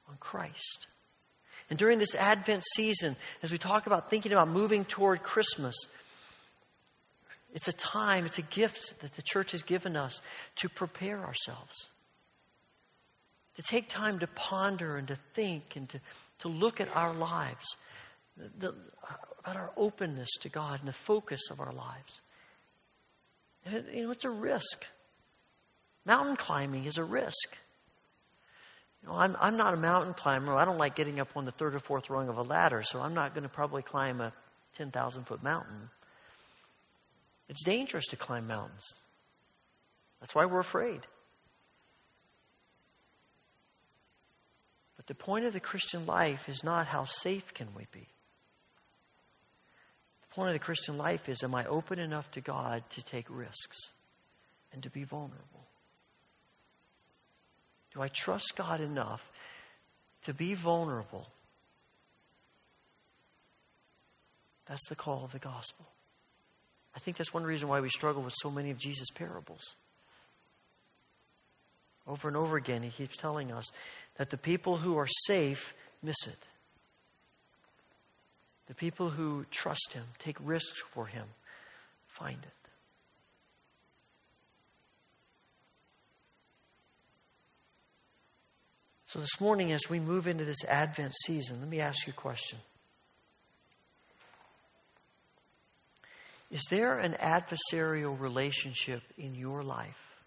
on 0.10 0.18
Christ. 0.20 0.88
And 1.70 1.80
during 1.80 1.98
this 1.98 2.14
Advent 2.16 2.64
season, 2.76 3.16
as 3.42 3.52
we 3.52 3.58
talk 3.58 3.88
about 3.88 4.10
thinking 4.10 4.32
about 4.32 4.50
moving 4.50 4.86
toward 4.86 5.24
Christmas, 5.24 5.76
it's 7.54 7.70
a 7.70 7.74
time, 7.74 8.26
it's 8.26 8.38
a 8.38 8.44
gift 8.44 9.00
that 9.02 9.14
the 9.16 9.22
church 9.22 9.54
has 9.54 9.64
given 9.64 9.96
us 9.96 10.20
to 10.58 10.68
prepare 10.68 11.20
ourselves. 11.20 11.88
To 13.56 13.64
take 13.64 13.88
time 13.88 14.20
to 14.20 14.28
ponder 14.28 14.98
and 14.98 15.08
to 15.08 15.18
think 15.34 15.78
and 15.78 15.88
to, 15.90 16.02
to 16.40 16.50
look 16.50 16.82
at 16.82 16.94
our 16.96 17.14
lives, 17.14 17.66
the, 18.36 18.76
about 19.40 19.56
our 19.56 19.72
openness 19.78 20.30
to 20.42 20.50
God 20.50 20.82
and 20.82 20.90
the 20.90 20.94
focus 20.94 21.50
of 21.50 21.62
our 21.62 21.72
lives. 21.72 22.20
You 23.72 24.04
know, 24.04 24.12
it's 24.12 24.26
a 24.26 24.30
risk. 24.30 24.86
Mountain 26.06 26.36
climbing 26.36 26.86
is 26.86 26.98
a 26.98 27.04
risk. 27.04 27.58
You 29.02 29.10
know, 29.10 29.16
I'm, 29.16 29.36
I'm 29.40 29.58
not 29.58 29.74
a 29.74 29.78
mountain 29.78 30.14
climber. 30.14 30.54
I 30.54 30.66
don't 30.66 30.78
like 30.78 30.96
getting 30.96 31.20
up 31.20 31.30
on 31.36 31.46
the 31.46 31.52
third 31.52 31.76
or 31.76 31.80
fourth 31.80 32.10
rung 32.10 32.30
of 32.30 32.38
a 32.38 32.44
ladder, 32.44 32.84
so 32.84 33.02
I'm 33.02 33.14
not 33.14 33.34
going 33.34 33.44
to 33.44 33.50
probably 33.50 33.82
climb 33.82 34.22
a 34.22 34.34
10,000 34.78 35.24
foot 35.26 35.42
mountain. 35.42 35.90
It's 37.50 37.64
dangerous 37.64 38.06
to 38.08 38.16
climb 38.16 38.48
mountains. 38.48 38.94
That's 40.20 40.36
why 40.36 40.46
we're 40.46 40.60
afraid. 40.60 41.02
But 44.98 45.08
the 45.08 45.16
point 45.16 45.46
of 45.46 45.54
the 45.54 45.60
Christian 45.60 46.06
life 46.06 46.50
is 46.50 46.64
not 46.64 46.88
how 46.88 47.06
safe 47.06 47.54
can 47.54 47.68
we 47.76 47.88
be. 47.92 48.08
Point 50.36 50.50
of 50.50 50.54
the 50.54 50.60
Christian 50.60 50.98
life 50.98 51.30
is 51.30 51.44
am 51.44 51.56
I 51.56 51.66
open 51.66 51.98
enough 51.98 52.30
to 52.32 52.42
God 52.42 52.84
to 52.90 53.02
take 53.02 53.26
risks 53.30 53.92
and 54.74 54.84
to 54.84 54.90
be 54.90 55.06
vulnerable? 55.06 55.66
Do 57.94 58.02
I 58.02 58.10
trust 58.10 58.52
God 58.58 58.82
enough 58.82 59.32
to 60.26 60.34
be 60.34 60.54
vulnerable? 60.54 61.26
That's 64.66 64.90
the 64.90 64.96
call 64.96 65.24
of 65.24 65.32
the 65.32 65.40
gospel. 65.40 65.86
I 66.94 67.00
think 67.00 67.16
that's 67.16 67.34
one 67.34 67.46
reason 67.46 67.70
why 67.70 67.80
we 67.80 67.88
struggle 67.88 68.22
with 68.22 68.34
so 68.36 68.52
many 68.52 68.72
of 68.72 68.78
Jesus' 68.78 69.12
parables. 69.12 69.62
Over 72.06 72.28
and 72.28 72.36
over 72.36 72.58
again, 72.58 72.84
he 72.84 72.90
keeps 72.90 73.16
telling 73.16 73.54
us 73.54 73.66
that 74.18 74.32
the 74.32 74.38
people 74.38 74.76
who 74.76 74.98
are 74.98 75.08
safe 75.28 75.74
miss 76.04 76.28
it. 76.28 76.40
The 78.68 78.76
people 78.76 79.10
who 79.10 79.46
trust 79.52 79.94
him, 79.94 80.04
take 80.18 80.38
risks 80.40 80.82
for 80.92 81.06
him, 81.06 81.26
find 82.08 82.38
it. 82.42 82.70
So, 89.08 89.20
this 89.20 89.40
morning, 89.40 89.72
as 89.72 89.90
we 89.90 90.00
move 90.00 90.28
into 90.28 90.44
this 90.44 90.66
Advent 90.68 91.14
season, 91.26 91.60
let 91.60 91.70
me 91.70 91.80
ask 91.80 92.06
you 92.08 92.12
a 92.12 92.16
question. 92.20 92.60
Is 96.52 96.64
there 96.70 97.00
an 97.00 97.14
adversarial 97.14 98.20
relationship 98.20 99.04
in 99.18 99.36
your 99.36 99.64
life 99.64 100.24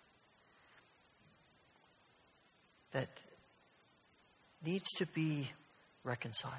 that 2.93 3.09
needs 4.64 4.89
to 4.97 5.07
be 5.07 5.51
reconciled? 6.05 6.55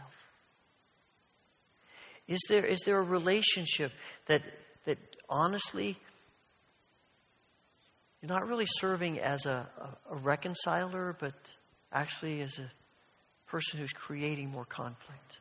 Is 2.29 2.39
there, 2.47 2.63
is 2.63 2.79
there 2.85 2.99
a 2.99 3.03
relationship 3.03 3.91
that, 4.27 4.43
that 4.85 4.99
honestly 5.27 5.97
you're 8.21 8.29
not 8.29 8.47
really 8.47 8.67
serving 8.67 9.19
as 9.19 9.47
a, 9.47 9.67
a, 10.09 10.13
a 10.13 10.15
reconciler, 10.15 11.17
but 11.19 11.33
actually 11.91 12.41
as 12.41 12.59
a 12.59 12.71
person 13.47 13.79
who's 13.79 13.93
creating 13.93 14.51
more 14.51 14.63
conflict? 14.63 15.37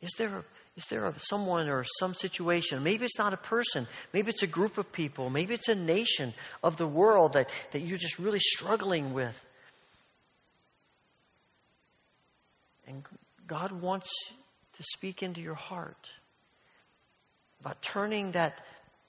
Is 0.00 0.12
there, 0.16 0.44
there 0.88 1.04
a, 1.04 1.14
someone 1.18 1.68
or 1.68 1.84
some 1.98 2.14
situation? 2.14 2.82
Maybe 2.82 3.04
it's 3.04 3.18
not 3.18 3.34
a 3.34 3.36
person. 3.36 3.86
Maybe 4.14 4.30
it's 4.30 4.42
a 4.42 4.46
group 4.46 4.78
of 4.78 4.90
people. 4.92 5.28
Maybe 5.28 5.52
it's 5.52 5.68
a 5.68 5.74
nation 5.74 6.32
of 6.62 6.78
the 6.78 6.86
world 6.86 7.34
that, 7.34 7.50
that 7.72 7.80
you're 7.80 7.98
just 7.98 8.18
really 8.18 8.40
struggling 8.40 9.12
with. 9.12 9.44
And 12.86 13.04
God 13.50 13.72
wants 13.72 14.08
to 14.76 14.82
speak 14.92 15.24
into 15.24 15.40
your 15.40 15.56
heart 15.56 16.08
about 17.60 17.82
turning 17.82 18.30
that, 18.30 18.60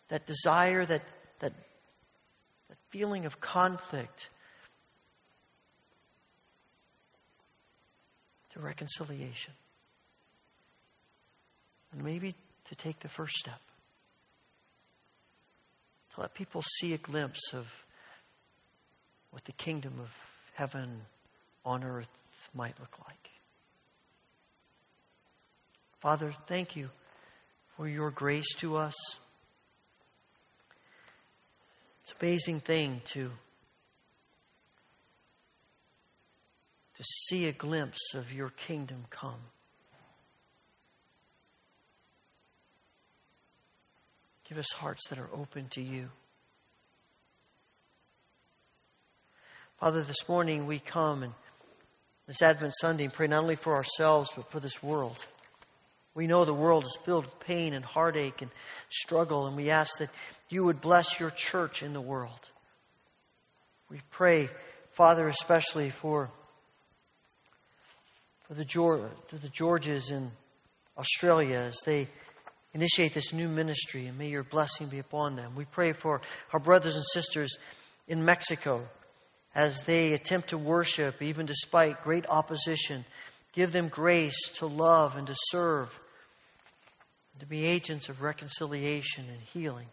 that 0.08 0.26
desire, 0.26 0.84
that, 0.84 1.04
that, 1.42 1.54
that 2.68 2.78
feeling 2.89 3.28
of 3.28 3.39
conflict 3.39 4.30
to 8.54 8.60
reconciliation. 8.60 9.54
And 11.94 12.04
maybe 12.04 12.34
to 12.70 12.76
take 12.76 13.00
the 13.02 13.10
first 13.10 13.36
step. 13.36 13.62
To 16.16 16.22
let 16.22 16.34
people 16.34 16.64
see 16.80 16.96
a 16.96 16.98
glimpse 16.98 17.54
of 17.54 17.72
what 19.30 19.46
the 19.46 19.52
kingdom 19.52 19.94
of 20.00 20.10
heaven 20.56 21.02
on 21.64 21.84
earth 21.84 22.10
might 22.56 22.74
look 22.80 22.98
like. 23.08 23.20
Father, 26.02 26.34
thank 26.47 26.76
you 26.76 26.89
for 27.78 27.88
your 27.88 28.10
grace 28.10 28.56
to 28.56 28.76
us. 28.76 28.95
It's 32.02 32.12
an 32.12 32.18
amazing 32.20 32.60
thing 32.62 33.02
to 33.14 33.32
to 36.97 37.04
see 37.04 37.47
a 37.47 37.52
glimpse 37.52 38.14
of 38.16 38.34
your 38.34 38.49
kingdom 38.49 39.06
come. 39.10 39.39
Give 44.49 44.58
us 44.58 44.72
hearts 44.74 45.08
that 45.10 45.18
are 45.18 45.30
open 45.34 45.68
to 45.70 45.82
you. 45.82 46.10
Father, 49.80 50.02
this 50.02 50.28
morning 50.28 50.66
we 50.66 50.80
come 50.80 51.24
and 51.24 51.34
this 52.28 52.41
Advent 52.41 52.74
Sunday 52.80 53.06
and 53.06 53.14
pray 53.14 53.28
not 53.28 53.43
only 53.43 53.56
for 53.56 53.74
ourselves, 53.74 54.32
but 54.36 54.49
for 54.52 54.60
this 54.60 54.84
world. 54.84 55.26
We 56.14 56.28
know 56.28 56.43
the 56.43 56.53
world 56.53 56.84
is 56.86 56.97
filled 57.05 57.26
with 57.26 57.39
pain 57.39 57.74
and 57.74 57.86
heartache 57.86 58.41
and 58.41 58.51
struggle, 58.89 59.47
and 59.47 59.55
we 59.55 59.70
ask 59.70 59.97
that 59.99 60.09
you 60.49 60.66
would 60.66 60.82
bless 60.82 61.20
your 61.20 61.30
church 61.30 61.84
in 61.84 61.93
the 61.93 62.01
world. 62.01 62.49
We 63.89 64.01
pray, 64.09 64.49
Father, 64.91 65.28
especially 65.28 65.89
for 65.89 66.30
for 68.47 68.55
the, 68.55 69.38
the 69.38 69.49
Georges 69.49 70.12
in 70.12 70.30
Australia 70.97 71.55
as 71.55 71.80
they 71.86 72.09
initiate 72.74 73.14
this 73.14 73.32
new 73.32 73.47
ministry, 73.47 74.07
and 74.07 74.18
may 74.18 74.28
your 74.28 74.43
blessing 74.43 74.88
be 74.88 74.99
upon 74.99 75.38
them. 75.38 75.55
We 75.55 75.64
pray 75.64 75.93
for 75.93 76.22
our 76.51 76.59
brothers 76.59 76.95
and 76.97 77.05
sisters 77.14 77.57
in 78.09 78.26
Mexico 78.26 78.86
as 79.55 79.84
they 79.84 80.12
attempt 80.14 80.49
to 80.49 80.57
worship, 80.57 81.22
even 81.22 81.45
despite 81.45 82.03
great 82.03 82.26
opposition. 82.28 83.05
Give 83.54 83.72
them 83.72 83.89
grace 83.89 84.49
to 84.56 84.66
love 84.66 85.16
and 85.18 85.28
to 85.28 85.36
serve, 85.49 85.89
and 87.34 87.41
to 87.41 87.45
be 87.45 87.66
agents 87.66 88.10
of 88.10 88.22
reconciliation 88.22 89.26
and 89.30 89.41
healing. 89.54 89.88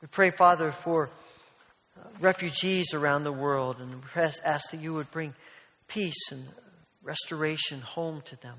We 0.00 0.08
pray, 0.08 0.30
Father, 0.30 0.70
for 0.70 1.10
uh, 1.98 2.08
refugees 2.20 2.92
around 2.92 3.24
the 3.24 3.32
world, 3.32 3.80
and 3.80 3.94
we 3.94 4.22
ask 4.44 4.70
that 4.70 4.80
you 4.80 4.94
would 4.94 5.10
bring 5.10 5.34
peace 5.88 6.30
and 6.30 6.44
restoration 7.02 7.80
home 7.80 8.22
to 8.26 8.36
them. 8.36 8.58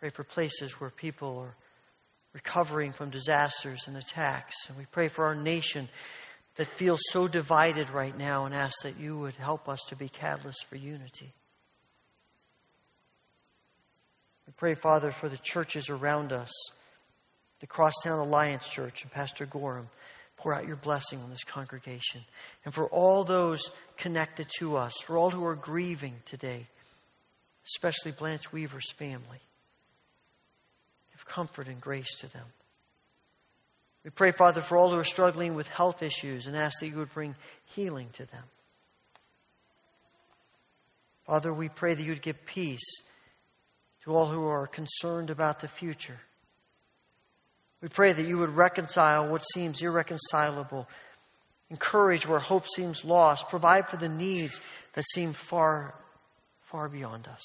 Pray 0.00 0.10
for 0.10 0.24
places 0.24 0.72
where 0.80 0.90
people 0.90 1.38
are 1.38 1.54
recovering 2.32 2.92
from 2.92 3.08
disasters 3.08 3.88
and 3.88 3.96
attacks. 3.96 4.54
And 4.68 4.76
we 4.76 4.84
pray 4.90 5.08
for 5.08 5.24
our 5.24 5.34
nation 5.34 5.88
that 6.56 6.66
feels 6.66 7.00
so 7.10 7.28
divided 7.28 7.90
right 7.90 8.16
now 8.16 8.46
and 8.46 8.54
ask 8.54 8.82
that 8.82 8.98
you 8.98 9.18
would 9.18 9.34
help 9.34 9.68
us 9.68 9.80
to 9.88 9.96
be 9.96 10.08
catalysts 10.08 10.64
for 10.68 10.76
unity. 10.76 11.32
We 14.46 14.52
pray, 14.56 14.74
Father, 14.74 15.12
for 15.12 15.28
the 15.28 15.38
churches 15.38 15.90
around 15.90 16.32
us, 16.32 16.50
the 17.60 17.66
Crosstown 17.66 18.18
Alliance 18.18 18.68
Church 18.68 19.02
and 19.02 19.12
Pastor 19.12 19.46
Gorham. 19.46 19.88
Pour 20.36 20.52
out 20.52 20.66
your 20.66 20.76
blessing 20.76 21.18
on 21.20 21.30
this 21.30 21.44
congregation. 21.44 22.20
And 22.64 22.74
for 22.74 22.86
all 22.88 23.24
those 23.24 23.70
connected 23.96 24.46
to 24.58 24.76
us, 24.76 24.92
for 25.04 25.16
all 25.16 25.30
who 25.30 25.44
are 25.46 25.54
grieving 25.54 26.16
today, 26.26 26.66
especially 27.64 28.12
Blanche 28.12 28.52
Weaver's 28.52 28.92
family, 28.92 29.40
give 31.10 31.24
comfort 31.24 31.68
and 31.68 31.80
grace 31.80 32.14
to 32.18 32.30
them. 32.30 32.44
We 34.06 34.10
pray, 34.10 34.30
Father, 34.30 34.62
for 34.62 34.76
all 34.78 34.92
who 34.92 34.98
are 35.00 35.04
struggling 35.04 35.56
with 35.56 35.66
health 35.66 36.00
issues 36.00 36.46
and 36.46 36.56
ask 36.56 36.78
that 36.78 36.86
you 36.86 36.98
would 36.98 37.12
bring 37.12 37.34
healing 37.74 38.08
to 38.12 38.24
them. 38.24 38.44
Father, 41.26 41.52
we 41.52 41.68
pray 41.68 41.94
that 41.94 42.04
you'd 42.04 42.22
give 42.22 42.46
peace 42.46 42.86
to 44.04 44.14
all 44.14 44.26
who 44.26 44.46
are 44.46 44.68
concerned 44.68 45.28
about 45.28 45.58
the 45.58 45.66
future. 45.66 46.20
We 47.82 47.88
pray 47.88 48.12
that 48.12 48.28
you 48.28 48.38
would 48.38 48.50
reconcile 48.50 49.26
what 49.26 49.40
seems 49.40 49.82
irreconcilable, 49.82 50.88
encourage 51.68 52.28
where 52.28 52.38
hope 52.38 52.68
seems 52.68 53.04
lost, 53.04 53.48
provide 53.48 53.88
for 53.88 53.96
the 53.96 54.08
needs 54.08 54.60
that 54.92 55.04
seem 55.14 55.32
far, 55.32 55.96
far 56.60 56.88
beyond 56.88 57.26
us. 57.26 57.42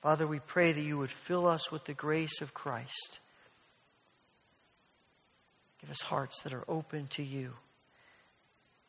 Father, 0.00 0.26
we 0.26 0.38
pray 0.38 0.72
that 0.72 0.80
you 0.80 0.96
would 0.96 1.10
fill 1.10 1.46
us 1.46 1.70
with 1.70 1.84
the 1.84 1.92
grace 1.92 2.40
of 2.40 2.54
Christ. 2.54 3.20
Give 5.80 5.90
us 5.90 6.02
hearts 6.02 6.42
that 6.42 6.52
are 6.52 6.64
open 6.68 7.06
to 7.12 7.22
you 7.22 7.54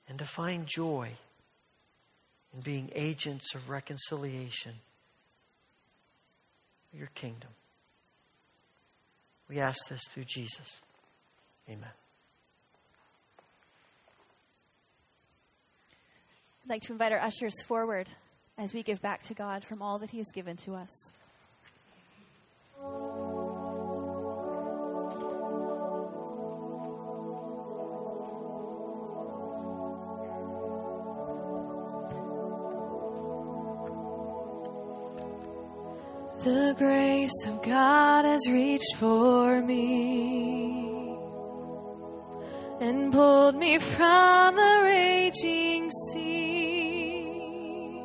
and 0.08 0.20
to 0.20 0.26
find 0.26 0.68
joy 0.68 1.12
in 2.54 2.62
being 2.62 2.89
agents 2.94 3.56
of 3.56 3.70
reconciliation 3.70 4.74
for 6.89 6.98
your 6.98 7.10
kingdom. 7.16 7.50
We 9.48 9.60
ask 9.60 9.80
this 9.89 10.02
through 10.14 10.26
Jesus. 10.26 10.82
Amen. 11.70 11.89
I'd 16.64 16.70
like 16.70 16.82
to 16.84 16.94
invite 16.94 17.12
our 17.12 17.20
ushers 17.20 17.62
forward 17.64 18.08
as 18.58 18.74
we 18.74 18.84
give 18.84 19.02
back 19.02 19.22
to 19.24 19.34
God 19.34 19.64
from 19.64 19.82
all 19.82 20.00
that 20.00 20.10
He 20.10 20.20
has 20.20 20.28
given 20.34 20.58
to 20.58 20.76
us. 20.76 20.92
The 36.44 36.74
grace 36.76 37.46
of 37.46 37.62
God 37.62 38.26
has 38.26 38.50
reached 38.50 38.96
for 38.96 39.62
me 39.62 41.16
and 42.80 43.14
pulled 43.14 43.58
me 43.58 43.78
from 43.78 44.56
the 44.56 44.82
raging 44.84 45.92
sea. 46.10 48.02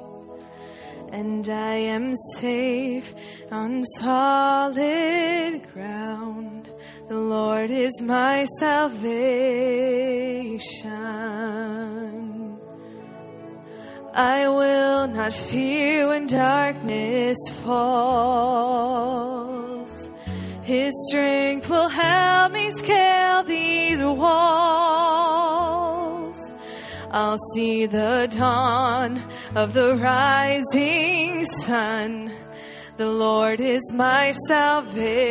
And 1.12 1.48
I 1.48 1.76
am 1.76 2.14
safe 2.34 3.14
on 3.50 3.82
solid 3.98 5.62
ground. 5.72 6.68
The 7.08 7.16
Lord 7.16 7.70
is 7.70 8.02
my 8.02 8.44
salvation. 8.58 9.06
I 14.16 14.48
will 14.48 15.06
not 15.08 15.34
fear 15.34 16.08
when 16.08 16.26
darkness 16.26 17.36
falls. 17.62 18.88
His 20.62 20.94
strength 21.10 21.68
will 21.68 21.90
help 21.90 22.52
me 22.52 22.70
scale 22.70 23.42
these 23.42 24.00
walls. 24.00 24.26
I'll 27.10 27.36
see 27.54 27.84
the 27.84 28.26
dawn 28.30 29.22
of 29.54 29.74
the 29.74 29.96
rising 29.96 31.44
sun. 31.44 32.32
The 32.96 33.10
Lord 33.10 33.60
is 33.60 33.82
my 33.92 34.32
salvation. 34.48 35.26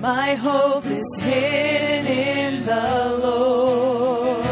My 0.00 0.34
hope 0.34 0.86
is 0.86 1.20
hidden 1.20 2.06
in 2.06 2.64
the 2.64 3.18
Lord. 3.22 4.44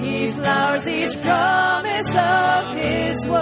He 0.00 0.28
flowers 0.28 0.86
each 0.86 1.20
promise 1.20 2.14
of 2.16 2.76
His 2.76 3.26
word. 3.26 3.38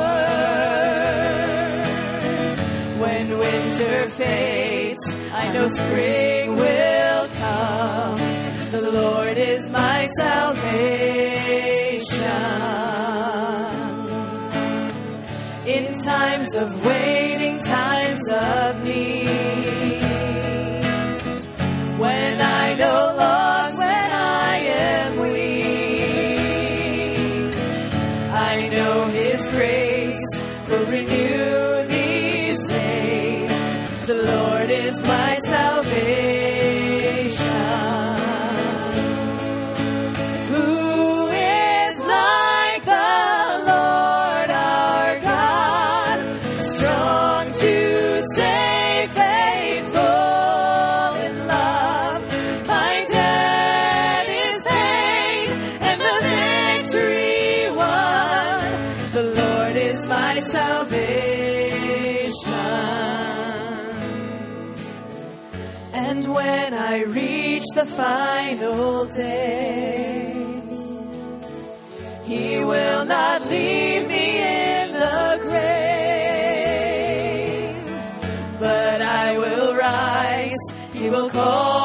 When 2.98 3.38
winter 3.38 4.08
fades, 4.08 5.04
I 5.34 5.52
know 5.52 5.68
spring 5.68 6.56
will 6.56 7.28
come. 7.36 8.18
The 8.70 8.90
Lord 8.92 9.36
is 9.36 9.68
my 9.70 10.06
salvation. 10.18 10.86
In 15.66 15.92
times 15.92 16.54
of 16.54 16.86
waiting, 16.86 17.05
And 66.16 66.32
when 66.32 66.72
I 66.72 67.02
reach 67.02 67.66
the 67.74 67.84
final 67.84 69.04
day, 69.04 70.32
He 72.24 72.64
will 72.64 73.04
not 73.04 73.42
leave 73.50 74.08
me 74.08 74.38
in 74.38 74.94
the 74.94 75.38
grave, 75.42 75.76
but 78.58 79.02
I 79.02 79.36
will 79.36 79.74
rise. 79.74 80.64
He 80.94 81.10
will 81.10 81.28
call 81.28 81.75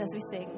as 0.00 0.14
we 0.14 0.20
sing. 0.20 0.57